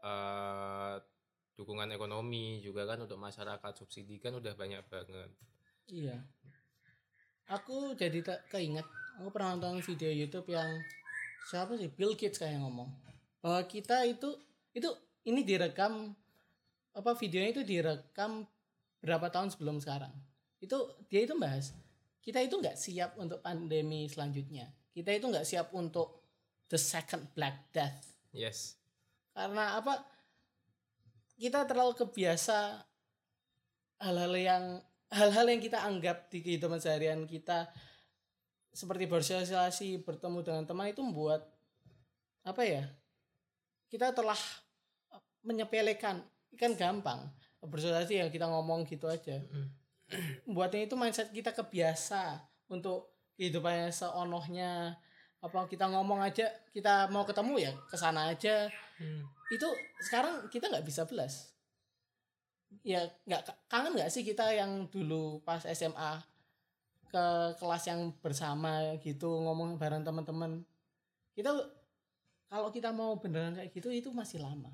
[0.00, 0.96] uh,
[1.54, 5.30] dukungan ekonomi juga kan untuk masyarakat subsidi kan udah banyak banget.
[5.88, 6.16] Iya
[7.48, 8.84] aku jadi tak keinget
[9.16, 10.68] aku pernah nonton video YouTube yang
[11.48, 12.92] siapa sih Bill Gates kayak ngomong
[13.40, 14.36] bahwa kita itu
[14.76, 14.88] itu
[15.28, 16.16] ini direkam
[16.96, 18.48] apa videonya itu direkam
[19.04, 20.10] berapa tahun sebelum sekarang?
[20.58, 21.76] Itu dia itu bahas
[22.28, 24.68] kita itu nggak siap untuk pandemi selanjutnya.
[24.92, 26.20] Kita itu nggak siap untuk
[26.68, 28.04] the second black death.
[28.36, 28.76] Yes.
[29.32, 30.04] Karena apa?
[31.40, 32.84] Kita terlalu kebiasa
[34.04, 34.64] hal-hal yang
[35.08, 37.70] hal-hal yang kita anggap di kehidupan seharian kita
[38.76, 41.48] seperti bersosialisasi bertemu dengan teman itu membuat
[42.44, 42.84] apa ya?
[43.88, 44.36] Kita telah
[45.42, 46.24] menyepelekan.
[46.56, 47.28] Kan gampang.
[47.62, 49.42] Bersosialisasi yang kita ngomong gitu aja.
[50.54, 54.96] Buatnya itu mindset kita kebiasa untuk kehidupannya seonohnya.
[55.38, 58.70] Apa kita ngomong aja kita mau ketemu ya ke sana aja.
[58.98, 59.22] Hmm.
[59.48, 59.64] itu
[60.02, 61.54] sekarang kita nggak bisa belas.
[62.82, 66.20] Ya nggak kangen nggak sih kita yang dulu pas SMA
[67.08, 67.24] ke
[67.56, 70.66] kelas yang bersama gitu ngomong bareng teman-teman?
[71.32, 71.54] Kita
[72.50, 74.72] kalau kita mau beneran kayak gitu itu masih lama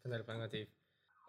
[0.00, 0.64] benar banget sih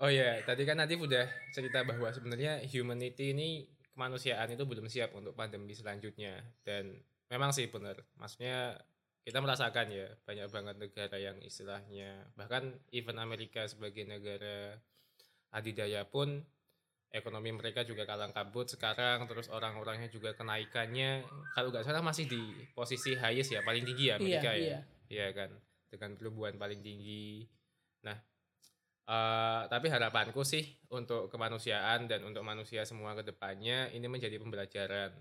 [0.01, 5.13] oh ya tadi kan nanti udah cerita bahwa sebenarnya humanity ini kemanusiaan itu belum siap
[5.13, 6.41] untuk pandemi selanjutnya.
[6.63, 6.95] Dan
[7.27, 7.99] memang sih benar.
[8.17, 8.79] Maksudnya
[9.21, 14.81] kita merasakan ya banyak banget negara yang istilahnya bahkan even Amerika sebagai negara
[15.53, 16.41] adidaya pun
[17.13, 21.21] ekonomi mereka juga kalang kabut sekarang terus orang-orangnya juga kenaikannya
[21.53, 22.41] kalau nggak salah masih di
[22.73, 24.65] posisi highest ya paling tinggi ya Amerika iya, ya.
[24.65, 24.79] iya.
[25.05, 25.53] iya kan?
[25.93, 27.45] Dengan pertumbuhan paling tinggi.
[28.01, 28.17] Nah
[29.07, 35.15] uh, tapi harapanku sih untuk kemanusiaan dan untuk manusia semua ke depannya ini menjadi pembelajaran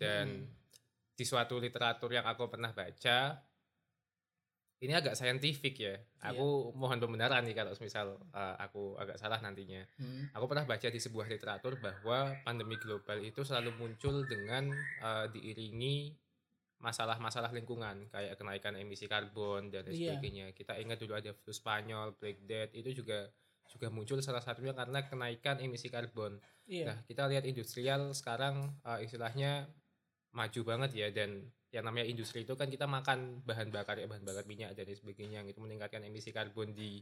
[0.00, 0.48] dan hmm.
[1.14, 3.36] di suatu literatur yang aku pernah baca
[4.80, 5.94] ini agak saintifik ya.
[6.32, 6.76] Aku iya.
[6.76, 9.84] mohon pembenaran nih kalau misal uh, aku agak salah nantinya.
[10.00, 10.32] Hmm.
[10.32, 14.72] Aku pernah baca di sebuah literatur bahwa pandemi global itu selalu muncul dengan
[15.04, 16.16] uh, diiringi
[16.80, 20.16] masalah-masalah lingkungan kayak kenaikan emisi karbon dan iya.
[20.16, 20.56] sebagainya.
[20.56, 23.28] Kita ingat dulu ada flu Spanyol, Black Death itu juga
[23.70, 26.40] juga muncul salah satunya karena kenaikan emisi karbon.
[26.66, 26.90] Iya.
[26.90, 29.70] Nah, kita lihat industrial sekarang uh, istilahnya
[30.34, 34.26] maju banget ya dan yang namanya industri itu kan kita makan bahan bakar ya bahan
[34.26, 36.98] bakar minyak dan lain sebagainya yang itu meningkatkan emisi karbon di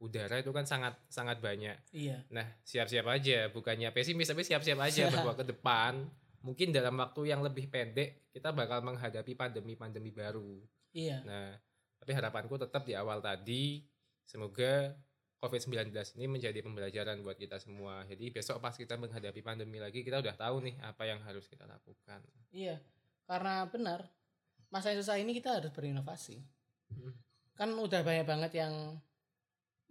[0.00, 1.76] udara itu kan sangat sangat banyak.
[1.92, 2.24] Iya.
[2.32, 6.08] Nah, siap-siap aja, bukannya pesimis tapi siap-siap aja bahwa ke depan
[6.40, 10.60] mungkin dalam waktu yang lebih pendek kita bakal menghadapi pandemi-pandemi baru.
[10.96, 11.22] Iya.
[11.24, 11.52] Nah,
[12.00, 13.84] tapi harapanku tetap di awal tadi
[14.24, 14.96] semoga
[15.40, 18.04] COVID-19 ini menjadi pembelajaran buat kita semua.
[18.04, 21.64] Jadi besok pas kita menghadapi pandemi lagi kita udah tahu nih apa yang harus kita
[21.64, 22.20] lakukan.
[22.52, 22.80] Iya.
[23.24, 24.04] Karena benar
[24.70, 26.40] masa yang susah ini kita harus berinovasi.
[26.92, 27.14] Hmm.
[27.56, 29.00] Kan udah banyak banget yang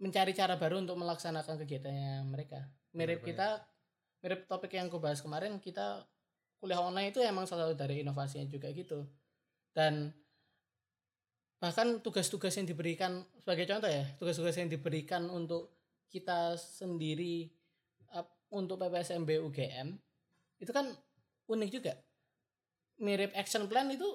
[0.00, 2.66] mencari cara baru untuk melaksanakan kegiatannya mereka.
[2.96, 3.48] Mirip Benar kita
[4.24, 6.04] mirip topik yang aku bahas kemarin kita
[6.60, 9.08] kuliah online itu emang salah satu dari inovasinya juga gitu.
[9.72, 10.12] Dan
[11.56, 15.76] bahkan tugas-tugas yang diberikan sebagai contoh ya tugas-tugas yang diberikan untuk
[16.08, 17.48] kita sendiri
[18.50, 19.94] untuk PPSMB UGM
[20.60, 20.90] itu kan
[21.48, 21.94] unik juga.
[23.00, 24.08] Mirip action plan itu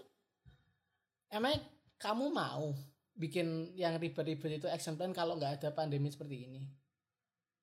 [1.33, 1.57] emang
[1.97, 2.75] kamu mau
[3.15, 6.61] bikin yang ribet-ribet itu action plan kalau nggak ada pandemi seperti ini?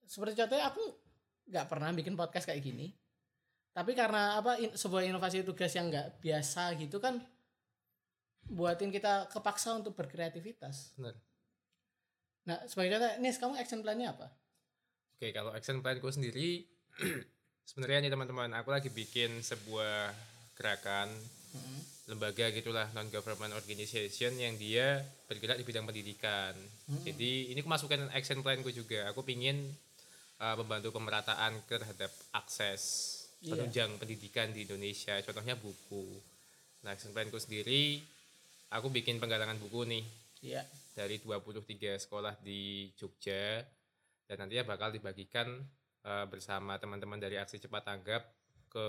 [0.09, 0.83] Seperti contohnya aku
[1.53, 2.95] nggak pernah bikin podcast kayak gini
[3.73, 7.21] tapi karena apa in- sebuah inovasi tugas yang nggak biasa gitu kan
[8.53, 10.93] buatin kita kepaksa untuk berkreativitas.
[10.99, 11.17] Benar.
[12.43, 14.29] Nah, sebagai contoh, Nis, kamu action plan-nya apa?
[15.17, 16.67] Oke, kalau action planku sendiri
[17.71, 20.13] sebenarnya nih teman-teman, aku lagi bikin sebuah
[20.59, 21.11] gerakan
[21.53, 21.85] Hmm.
[22.09, 26.57] lembaga gitulah non government organization yang dia bergerak di bidang pendidikan.
[27.05, 29.05] Jadi ini aku masukkan action planku juga.
[29.13, 29.69] Aku pingin
[30.41, 33.59] uh, membantu pemerataan terhadap akses Iya.
[33.59, 35.19] penunjang pendidikan di Indonesia.
[35.21, 36.15] Contohnya buku.
[36.83, 37.99] Nah, action planku sendiri,
[38.71, 40.05] aku bikin penggalangan buku nih
[40.43, 40.63] Iya.
[40.95, 43.63] dari 23 sekolah di Jogja
[44.27, 45.47] dan nantinya bakal dibagikan
[46.03, 48.23] uh, bersama teman-teman dari aksi cepat tanggap
[48.67, 48.87] ke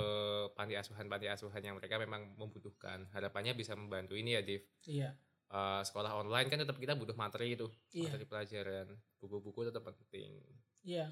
[0.56, 5.12] panti asuhan panti asuhan yang mereka memang membutuhkan harapannya bisa membantu ini ya Div Iya.
[5.54, 8.10] Uh, sekolah online kan tetap kita butuh materi itu Iya.
[8.10, 8.88] materi pelajaran
[9.20, 10.32] buku-buku tetap penting
[10.82, 11.12] Iya.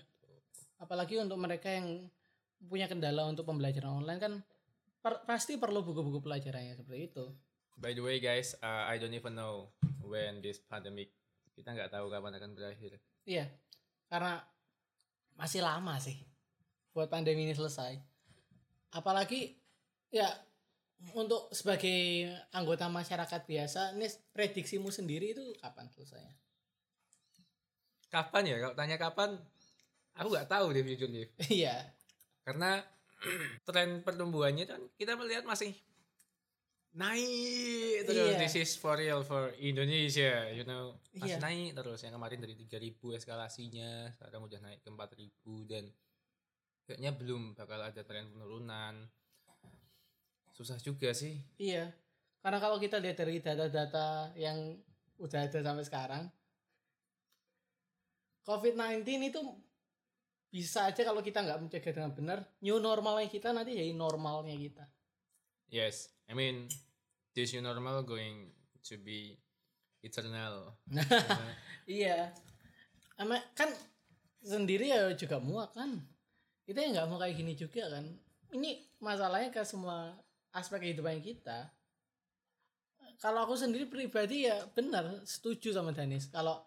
[0.80, 2.08] Apalagi untuk mereka yang
[2.62, 4.34] punya kendala untuk pembelajaran online kan
[5.02, 7.26] per- pasti perlu buku-buku pelajarannya seperti itu.
[7.78, 9.74] by the way guys uh, I don't even know
[10.06, 11.10] when this pandemic
[11.52, 13.46] kita nggak tahu kapan akan berakhir Iya.
[14.10, 14.42] Karena
[15.38, 16.18] masih lama sih
[16.92, 17.96] buat pandemi ini selesai.
[18.92, 19.56] Apalagi
[20.12, 20.28] ya
[21.16, 26.36] untuk sebagai anggota masyarakat biasa, Nis, prediksimu sendiri itu kapan selesainya?
[28.12, 29.40] kapan ya kalau tanya kapan
[30.20, 31.08] aku nggak tahu Div jujur
[31.48, 31.76] Iya.
[32.42, 32.82] Karena
[33.68, 35.74] tren pertumbuhannya kan kita melihat masih
[36.92, 38.40] naik terus Iya.
[38.42, 41.44] this is for real for Indonesia you know masih Iya.
[41.44, 45.84] naik terus yang kemarin dari 3000 eskalasinya sekarang udah naik ke 4000 dan
[46.84, 49.08] kayaknya belum bakal ada tren penurunan
[50.52, 51.96] susah juga sih Iya.
[52.42, 54.74] Karena kalau kita lihat dari data-data yang
[55.22, 56.24] udah ada sampai sekarang,
[58.42, 59.42] COVID-19 itu
[60.52, 64.86] bisa aja kalau kita nggak mencegah dengan benar, new normalnya kita nanti jadi normalnya kita.
[65.72, 66.68] yes I mean
[67.32, 68.52] this new normal going
[68.84, 69.40] to be
[70.04, 70.76] eternal
[71.90, 72.34] Iya.
[73.18, 73.70] Ama kan
[74.42, 76.02] sendiri ya juga muak kan.
[76.66, 78.06] Kita nggak mau kayak gini juga kan.
[78.54, 80.14] Ini masalahnya ke semua
[80.54, 81.70] aspek kehidupan kita.
[83.22, 86.30] Kalau aku sendiri pribadi ya benar setuju sama Danis.
[86.34, 86.58] Kalau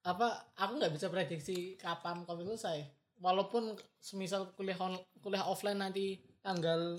[0.00, 2.80] apa aku nggak bisa prediksi kapan covid selesai.
[3.20, 6.96] Walaupun semisal kuliah on- kuliah offline nanti tanggal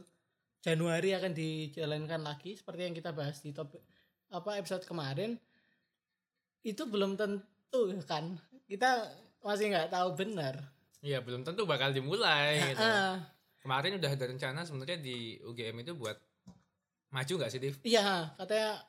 [0.61, 3.81] Januari akan dijalankan lagi seperti yang kita bahas di topik
[4.29, 5.33] apa episode kemarin
[6.61, 8.37] itu belum tentu kan
[8.69, 9.09] kita
[9.41, 10.61] masih nggak tahu benar
[11.01, 12.85] Iya belum tentu bakal dimulai gitu.
[13.65, 16.13] Kemarin udah ada rencana sebenarnya di UGM itu buat
[17.09, 17.75] maju nggak sih Div?
[17.81, 18.85] iya katanya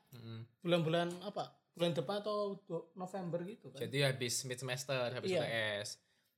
[0.61, 2.61] bulan-bulan apa bulan depan atau
[2.93, 5.41] November gitu kan Jadi habis mid semester, habis Iya.
[5.41, 5.89] UTS.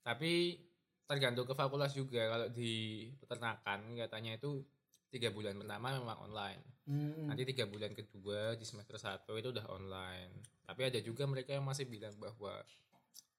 [0.07, 0.62] Tapi
[1.05, 2.23] tergantung ke fakultas juga.
[2.31, 4.62] Kalau di peternakan katanya itu
[5.11, 6.62] tiga bulan pertama memang online.
[6.85, 10.33] Hmm, Nanti tiga bulan kedua di semester satu itu udah online.
[10.64, 12.62] Tapi ada juga mereka yang masih bilang bahwa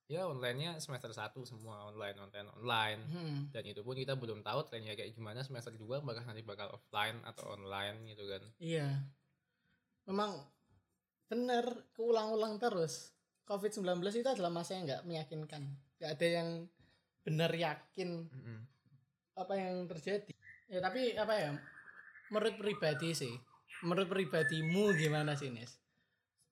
[0.05, 2.99] ya onlinenya semester satu semua online, online, online.
[3.09, 6.69] hmm, Dan itu pun kita belum tahu trennya kayak gimana semester 2 bakal nanti bakal
[6.75, 8.43] offline atau online gitu kan.
[8.61, 9.01] iya
[10.05, 10.37] memang
[11.25, 11.65] benar
[11.97, 13.13] keulang-ulang terus.
[13.45, 15.63] COVID-19 itu adalah masa yang nggak meyakinkan.
[16.01, 16.49] Nggak ada yang
[17.25, 18.59] benar yakin Mm-mm.
[19.37, 20.33] apa yang terjadi.
[20.69, 21.51] Ya tapi apa ya
[22.33, 23.33] menurut pribadi sih.
[23.85, 25.77] Menurut pribadimu gimana sih Nes?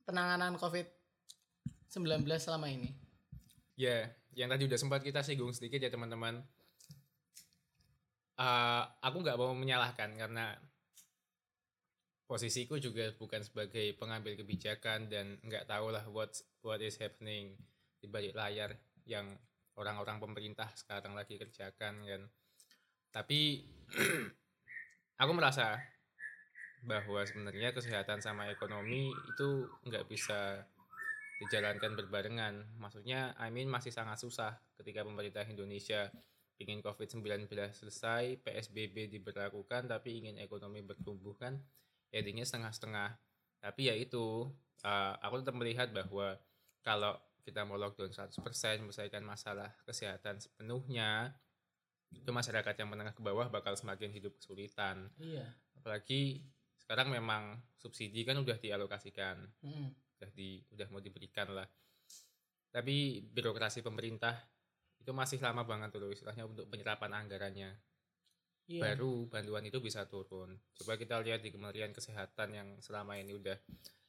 [0.06, 0.86] Penanganan covid
[1.90, 2.94] 19 selama ini?
[3.74, 6.46] Ya, yang tadi udah sempat kita singgung sedikit ya teman-teman.
[8.34, 10.58] Eh, aku nggak mau menyalahkan karena
[12.24, 16.32] posisiku juga bukan sebagai pengambil kebijakan dan nggak tahu lah what
[16.64, 17.54] what is happening
[18.00, 19.36] di balik layar yang
[19.76, 22.22] orang-orang pemerintah sekarang lagi kerjakan kan.
[23.14, 23.64] Tapi
[25.22, 25.78] aku merasa
[26.84, 30.68] bahwa sebenarnya kesehatan sama ekonomi itu nggak bisa
[31.44, 32.80] dijalankan berbarengan.
[32.80, 36.12] Maksudnya I mean masih sangat susah ketika pemerintah Indonesia
[36.62, 41.58] ingin COVID-19 selesai PSBB diberlakukan tapi ingin ekonomi bertumbuh kan
[42.14, 43.18] endingnya setengah-setengah.
[43.60, 44.48] Tapi ya itu
[44.86, 46.38] uh, aku tetap melihat bahwa
[46.86, 48.40] kalau kita mau lockdown 100%
[48.86, 51.36] menyelesaikan masalah kesehatan sepenuhnya
[52.14, 55.10] itu masyarakat yang menengah ke bawah bakal semakin hidup kesulitan.
[55.18, 55.50] Iya.
[55.76, 56.46] Apalagi
[56.78, 59.44] sekarang memang subsidi kan udah dialokasikan.
[59.66, 59.90] Mm.
[60.24, 61.68] udah di udah mau diberikan lah.
[62.72, 64.40] Tapi birokrasi pemerintah
[65.04, 67.76] itu masih lama banget tuh istilahnya untuk penyerapan anggarannya
[68.70, 70.56] iya baru bantuan itu bisa turun.
[70.78, 73.58] Coba kita lihat di Kementerian Kesehatan yang selama ini udah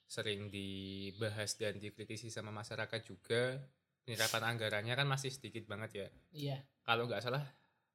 [0.05, 3.59] sering dibahas dan dikritisi sama masyarakat juga
[4.05, 6.09] penyerapan anggarannya kan masih sedikit banget ya.
[6.31, 7.43] iya Kalau nggak salah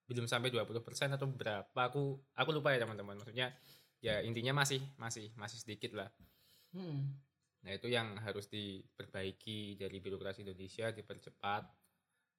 [0.10, 0.82] belum sampai 20%
[1.14, 3.22] atau berapa aku aku lupa ya teman-teman.
[3.22, 3.54] Maksudnya
[4.02, 6.10] ya intinya masih masih masih sedikit lah.
[6.74, 7.30] Mm.
[7.60, 11.64] Nah, itu yang harus diperbaiki dari birokrasi Indonesia dipercepat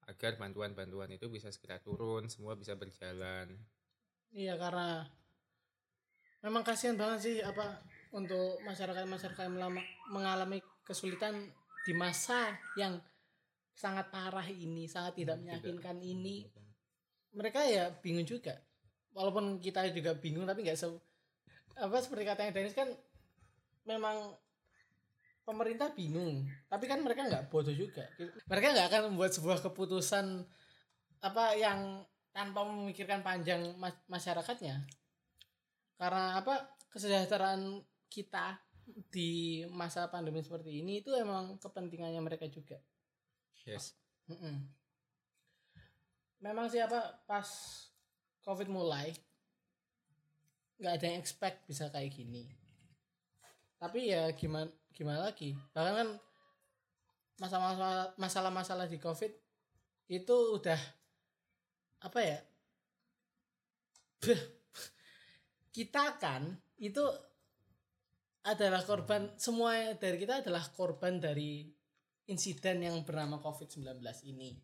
[0.09, 3.52] agar bantuan-bantuan itu bisa segera turun, semua bisa berjalan.
[4.31, 5.03] Iya karena
[6.40, 7.83] memang kasihan banget sih apa
[8.14, 9.75] untuk masyarakat-masyarakat yang
[10.11, 11.51] mengalami kesulitan
[11.87, 12.99] di masa yang
[13.75, 16.45] sangat parah ini, sangat tidak Hmm, meyakinkan ini.
[17.33, 18.59] Mereka ya bingung juga.
[19.14, 20.87] Walaupun kita juga bingung tapi nggak se
[21.81, 22.90] apa seperti katanya Dennis kan
[23.88, 24.37] memang
[25.47, 28.07] pemerintah bingung, tapi kan mereka nggak bodoh juga.
[28.47, 30.45] Mereka nggak akan membuat sebuah keputusan
[31.25, 34.87] apa yang tanpa memikirkan panjang ma- masyarakatnya
[35.99, 36.55] karena apa
[36.90, 38.59] kesejahteraan kita
[39.11, 42.79] di masa pandemi seperti ini itu emang kepentingannya mereka juga
[43.69, 43.93] Yes.
[44.27, 44.57] Mm-mm.
[46.40, 47.47] memang siapa pas
[48.40, 49.12] covid mulai
[50.81, 52.49] nggak ada yang expect bisa kayak gini
[53.77, 56.09] tapi ya gimana gimana lagi bahkan kan
[57.37, 59.33] masalah-masalah masalah-masalah di covid
[60.09, 60.81] itu udah
[62.01, 62.39] apa ya
[65.77, 67.05] kita kan itu
[68.41, 71.69] adalah korban semua dari kita adalah korban dari
[72.31, 74.57] insiden yang bernama COVID-19 ini.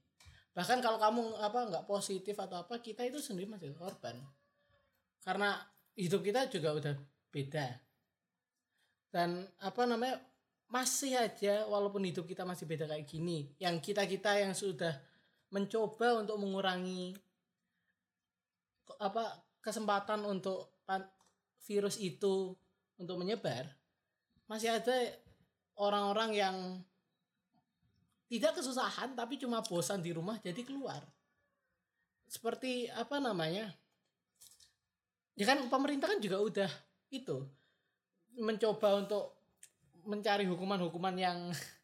[0.57, 4.17] Bahkan kalau kamu apa nggak positif atau apa, kita itu sendiri masih korban.
[5.21, 5.61] Karena
[5.99, 6.95] hidup kita juga udah
[7.29, 7.67] beda.
[9.11, 10.23] Dan apa namanya?
[10.67, 14.99] masih aja walaupun hidup kita masih beda kayak gini, yang kita-kita yang sudah
[15.55, 17.15] mencoba untuk mengurangi
[19.03, 20.79] apa kesempatan untuk
[21.67, 22.55] virus itu
[22.97, 23.67] untuk menyebar
[24.47, 24.95] masih ada
[25.77, 26.57] orang-orang yang
[28.27, 31.03] tidak kesusahan tapi cuma bosan di rumah jadi keluar.
[32.27, 33.71] Seperti apa namanya?
[35.39, 36.71] Ya kan pemerintah kan juga udah
[37.15, 37.47] itu
[38.35, 39.37] mencoba untuk
[40.07, 41.39] mencari hukuman-hukuman yang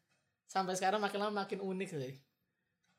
[0.53, 2.15] sampai sekarang makin lama makin unik sih.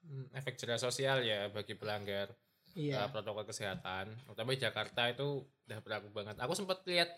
[0.04, 2.32] Hmm, efek jerah sosial ya bagi pelanggar
[2.74, 3.06] iya.
[3.06, 4.12] Uh, protokol kesehatan.
[4.26, 6.36] Terutama di Jakarta itu udah berlaku banget.
[6.42, 7.10] Aku sempat lihat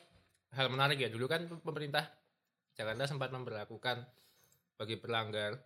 [0.54, 1.08] hal menarik ya.
[1.10, 2.06] Dulu kan pemerintah
[2.76, 4.04] Jakarta sempat memperlakukan
[4.76, 5.56] bagi pelanggar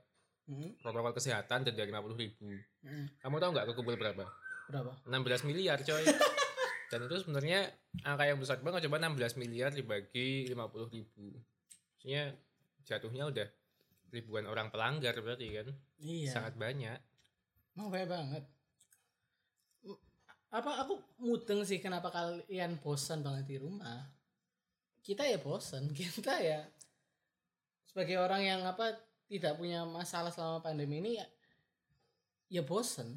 [0.50, 2.50] Hmm, protokol kesehatan denda lima puluh ribu.
[2.82, 3.06] Hmm.
[3.22, 4.26] kamu tahu nggak kekumpul berapa?
[4.66, 4.92] Berapa?
[5.06, 6.02] 16 miliar coy.
[6.90, 7.70] Dan itu sebenarnya
[8.02, 8.90] angka yang besar banget.
[8.90, 11.38] Coba 16 miliar dibagi 50 ribu.
[11.94, 12.34] Maksudnya
[12.82, 13.46] jatuhnya udah
[14.10, 15.70] ribuan orang pelanggar berarti kan?
[16.02, 16.30] Iya.
[16.34, 16.98] Sangat banyak.
[17.78, 18.44] Mau banyak banget.
[20.50, 24.10] Apa aku mudeng sih kenapa kalian bosan banget di rumah?
[25.00, 26.66] Kita ya bosan, kita ya
[27.86, 28.94] sebagai orang yang apa
[29.30, 31.26] tidak punya masalah selama pandemi ini ya,
[32.50, 33.14] ya bosan.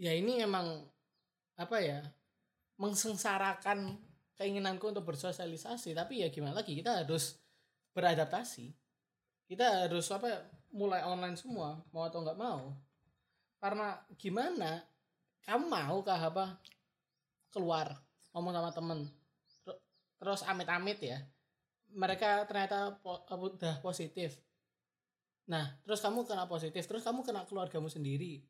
[0.00, 0.84] Ya ini emang
[1.60, 2.00] apa ya
[2.80, 4.00] mengsengsarakan
[4.40, 7.36] keinginanku untuk bersosialisasi tapi ya gimana lagi kita harus
[7.92, 8.72] beradaptasi
[9.44, 12.72] kita harus apa mulai online semua mau atau nggak mau
[13.60, 14.80] karena gimana
[15.46, 16.56] kamu mau kah apa?
[17.50, 17.96] Keluar
[18.32, 18.98] ngomong sama temen.
[19.66, 19.82] Ter-
[20.20, 21.18] terus amit-amit ya.
[21.90, 24.38] Mereka ternyata po- apa, udah positif.
[25.50, 28.44] Nah terus kamu kena positif terus kamu kena keluargamu sendiri.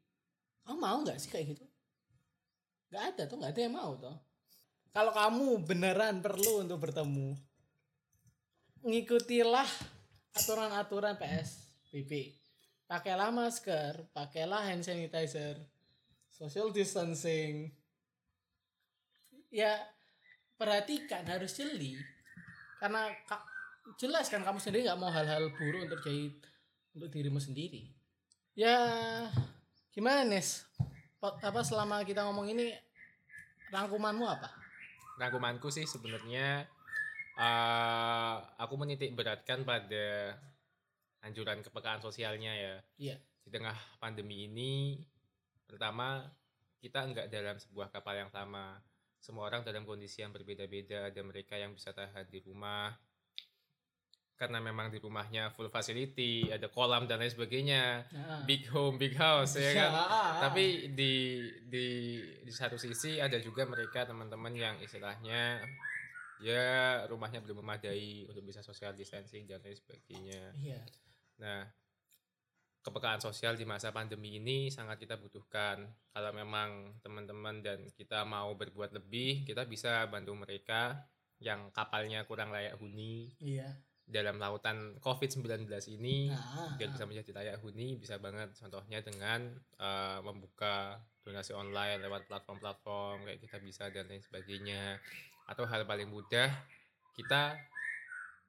[0.67, 1.65] Kamu mau nggak sih kayak gitu?
[2.91, 4.17] Nggak ada tuh nggak ada yang mau tuh
[4.91, 7.39] kalau kamu beneran perlu untuk bertemu
[8.83, 9.71] ngikutilah
[10.35, 12.35] aturan-aturan PSBB
[12.91, 15.63] pakailah masker, pakailah hand sanitizer,
[16.41, 17.69] social distancing.
[19.53, 19.77] Ya,
[20.57, 22.01] perhatikan harus jeli.
[22.81, 23.45] karena ka-
[24.01, 26.33] jelas kan kamu sendiri nggak mau hal-hal buruk untuk jadi
[26.97, 27.93] untuk dirimu sendiri
[28.57, 28.73] ya
[29.93, 30.65] gimana Nes
[31.21, 32.73] apa selama kita ngomong ini
[33.69, 34.49] rangkumanmu apa
[35.21, 36.65] rangkumanku sih sebenarnya
[37.37, 40.41] eh aku menitik beratkan pada
[41.21, 42.75] anjuran kepekaan sosialnya ya.
[42.97, 43.17] Iya.
[43.45, 45.01] Di tengah pandemi ini,
[45.71, 46.27] pertama
[46.83, 48.83] kita enggak dalam sebuah kapal yang sama.
[49.21, 51.13] Semua orang dalam kondisi yang berbeda-beda.
[51.13, 52.91] Ada mereka yang bisa tahan di rumah
[54.41, 58.09] karena memang di rumahnya full facility, ada kolam dan lain sebagainya.
[58.09, 59.91] Nah, Big home, big house ya kan.
[59.93, 60.05] Ya,
[60.49, 61.87] tapi di di
[62.41, 65.61] di satu sisi ada juga mereka teman-teman yang istilahnya
[66.41, 70.57] ya rumahnya belum memadai untuk bisa social distancing dan lain sebagainya.
[70.57, 70.81] iya
[71.37, 71.69] Nah,
[72.81, 75.85] kepekaan sosial di masa pandemi ini sangat kita butuhkan.
[76.17, 80.97] Kalau memang teman-teman dan kita mau berbuat lebih, kita bisa bantu mereka
[81.41, 83.81] yang kapalnya kurang layak huni iya.
[84.05, 85.65] dalam lautan COVID-19
[85.97, 88.53] ini nah, biar bisa menjadi layak huni bisa banget.
[88.57, 94.97] Contohnya dengan eh, membuka donasi online lewat platform-platform kayak kita bisa dan lain sebagainya
[95.49, 96.49] atau hal paling mudah
[97.13, 97.59] kita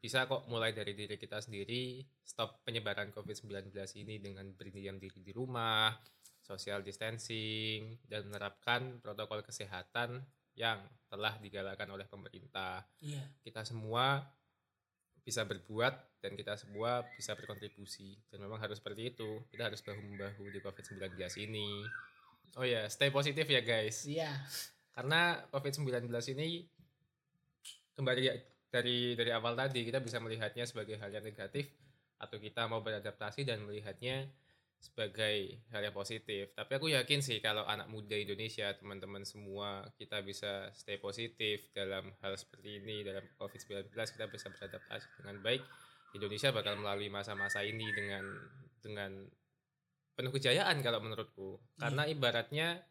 [0.01, 3.69] bisa kok mulai dari diri kita sendiri stop penyebaran COVID-19
[4.01, 5.93] ini dengan berdiam diri di rumah
[6.41, 10.25] social distancing dan menerapkan protokol kesehatan
[10.57, 12.83] yang telah digalakkan oleh pemerintah.
[12.99, 13.23] Iya.
[13.45, 14.19] Kita semua
[15.21, 18.17] bisa berbuat dan kita semua bisa berkontribusi.
[18.27, 19.45] Dan memang harus seperti itu.
[19.53, 21.13] Kita harus bahu membahu di COVID-19
[21.45, 21.85] ini.
[22.59, 24.03] Oh ya stay positif ya guys.
[24.03, 24.33] Iya.
[24.91, 26.67] Karena COVID-19 ini
[27.95, 31.67] kembali dari dari awal tadi kita bisa melihatnya sebagai hal yang negatif
[32.17, 34.31] atau kita mau beradaptasi dan melihatnya
[34.81, 36.57] sebagai hal yang positif.
[36.57, 42.09] Tapi aku yakin sih kalau anak muda Indonesia, teman-teman semua, kita bisa stay positif dalam
[42.25, 45.61] hal seperti ini, dalam COVID-19 kita bisa beradaptasi dengan baik.
[46.17, 48.25] Indonesia bakal melalui masa-masa ini dengan
[48.81, 49.11] dengan
[50.17, 51.61] penuh kejayaan kalau menurutku.
[51.77, 52.81] Karena ibaratnya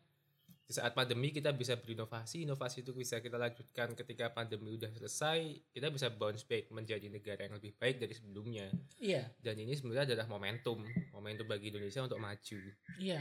[0.71, 5.67] di saat pandemi kita bisa berinovasi, inovasi itu bisa kita lanjutkan ketika pandemi udah selesai,
[5.75, 8.71] kita bisa bounce back menjadi negara yang lebih baik dari sebelumnya.
[9.03, 12.59] iya Dan ini sebenarnya adalah momentum, momentum bagi Indonesia untuk maju.
[13.03, 13.19] Iya.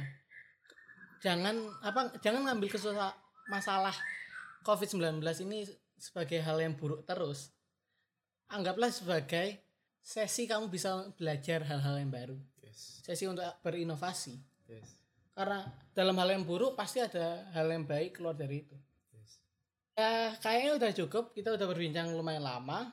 [1.25, 3.17] Jangan apa jangan ngambil kesusah
[3.49, 3.97] masalah
[4.61, 5.17] COVID-19
[5.49, 5.65] ini
[5.97, 7.49] sebagai hal yang buruk terus.
[8.53, 9.57] Anggaplah sebagai
[10.05, 12.37] sesi kamu bisa belajar hal-hal yang baru.
[12.61, 13.01] Yes.
[13.01, 14.37] Sesi untuk berinovasi.
[14.69, 14.98] Yes.
[15.39, 15.63] Karena
[15.95, 18.75] dalam hal yang buruk pasti ada hal yang baik keluar dari itu.
[19.15, 19.39] Yes.
[19.95, 21.31] Ya, kayaknya udah cukup.
[21.31, 22.91] Kita udah berbincang lumayan lama.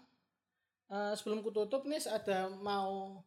[0.87, 3.19] Eh, sebelum kututup nih ada mau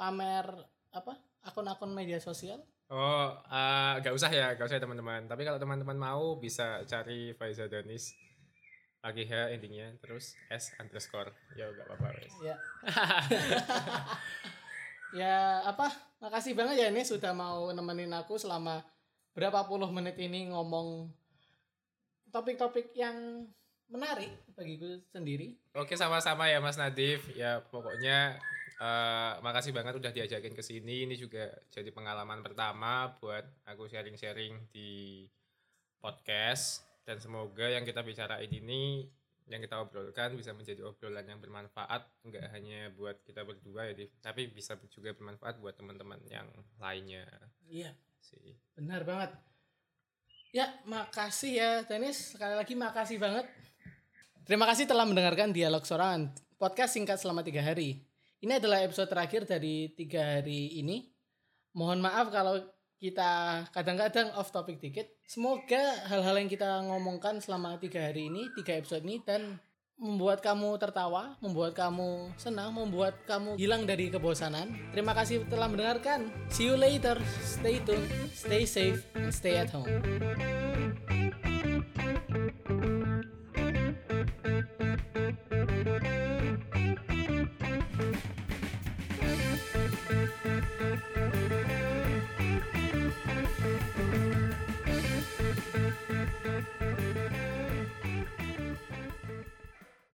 [0.00, 0.48] pamer
[0.96, 1.12] apa
[1.44, 2.64] akun-akun media sosial?
[2.88, 5.28] Oh, eh, gak usah ya, gak usah ya teman-teman.
[5.28, 8.16] Tapi kalau teman-teman mau bisa cari Faiza Danis.
[9.04, 11.36] Pagi H intinya, terus S underscore.
[11.52, 12.16] Ya gak apa-apa.
[12.40, 12.56] Ya.
[15.14, 15.88] ya apa?
[16.18, 18.82] Makasih banget ya ini sudah mau nemenin aku selama
[19.34, 21.08] berapa puluh menit ini ngomong
[22.34, 23.46] topik-topik yang
[23.86, 25.54] menarik bagiku sendiri.
[25.78, 27.30] Oke sama-sama ya Mas Nadif.
[27.38, 28.40] Ya pokoknya
[28.82, 31.06] eh, makasih banget udah diajakin ke sini.
[31.06, 35.24] Ini juga jadi pengalaman pertama buat aku sharing-sharing di
[36.02, 39.08] podcast dan semoga yang kita bicarain ini
[39.44, 44.10] yang kita obrolkan bisa menjadi obrolan yang bermanfaat enggak hanya buat kita berdua ya Div,
[44.24, 46.48] tapi bisa juga bermanfaat buat teman-teman yang
[46.80, 47.28] lainnya
[47.68, 47.92] Iya,
[48.24, 48.56] sih.
[48.72, 49.36] benar banget.
[50.54, 52.36] Ya, makasih ya Dennis.
[52.36, 53.44] Sekali lagi makasih banget.
[54.44, 56.30] Terima kasih telah mendengarkan Dialog Sorangan,
[56.60, 58.04] podcast singkat selama tiga hari.
[58.44, 61.08] Ini adalah episode terakhir dari tiga hari ini.
[61.72, 62.60] Mohon maaf kalau
[62.98, 65.06] kita kadang-kadang off topic dikit.
[65.26, 69.58] Semoga hal-hal yang kita ngomongkan selama tiga hari ini, tiga episode ini, dan
[69.94, 74.74] membuat kamu tertawa, membuat kamu senang, membuat kamu hilang dari kebosanan.
[74.90, 76.34] Terima kasih telah mendengarkan.
[76.50, 77.18] See you later.
[77.46, 79.86] Stay tuned, stay safe, and stay at home.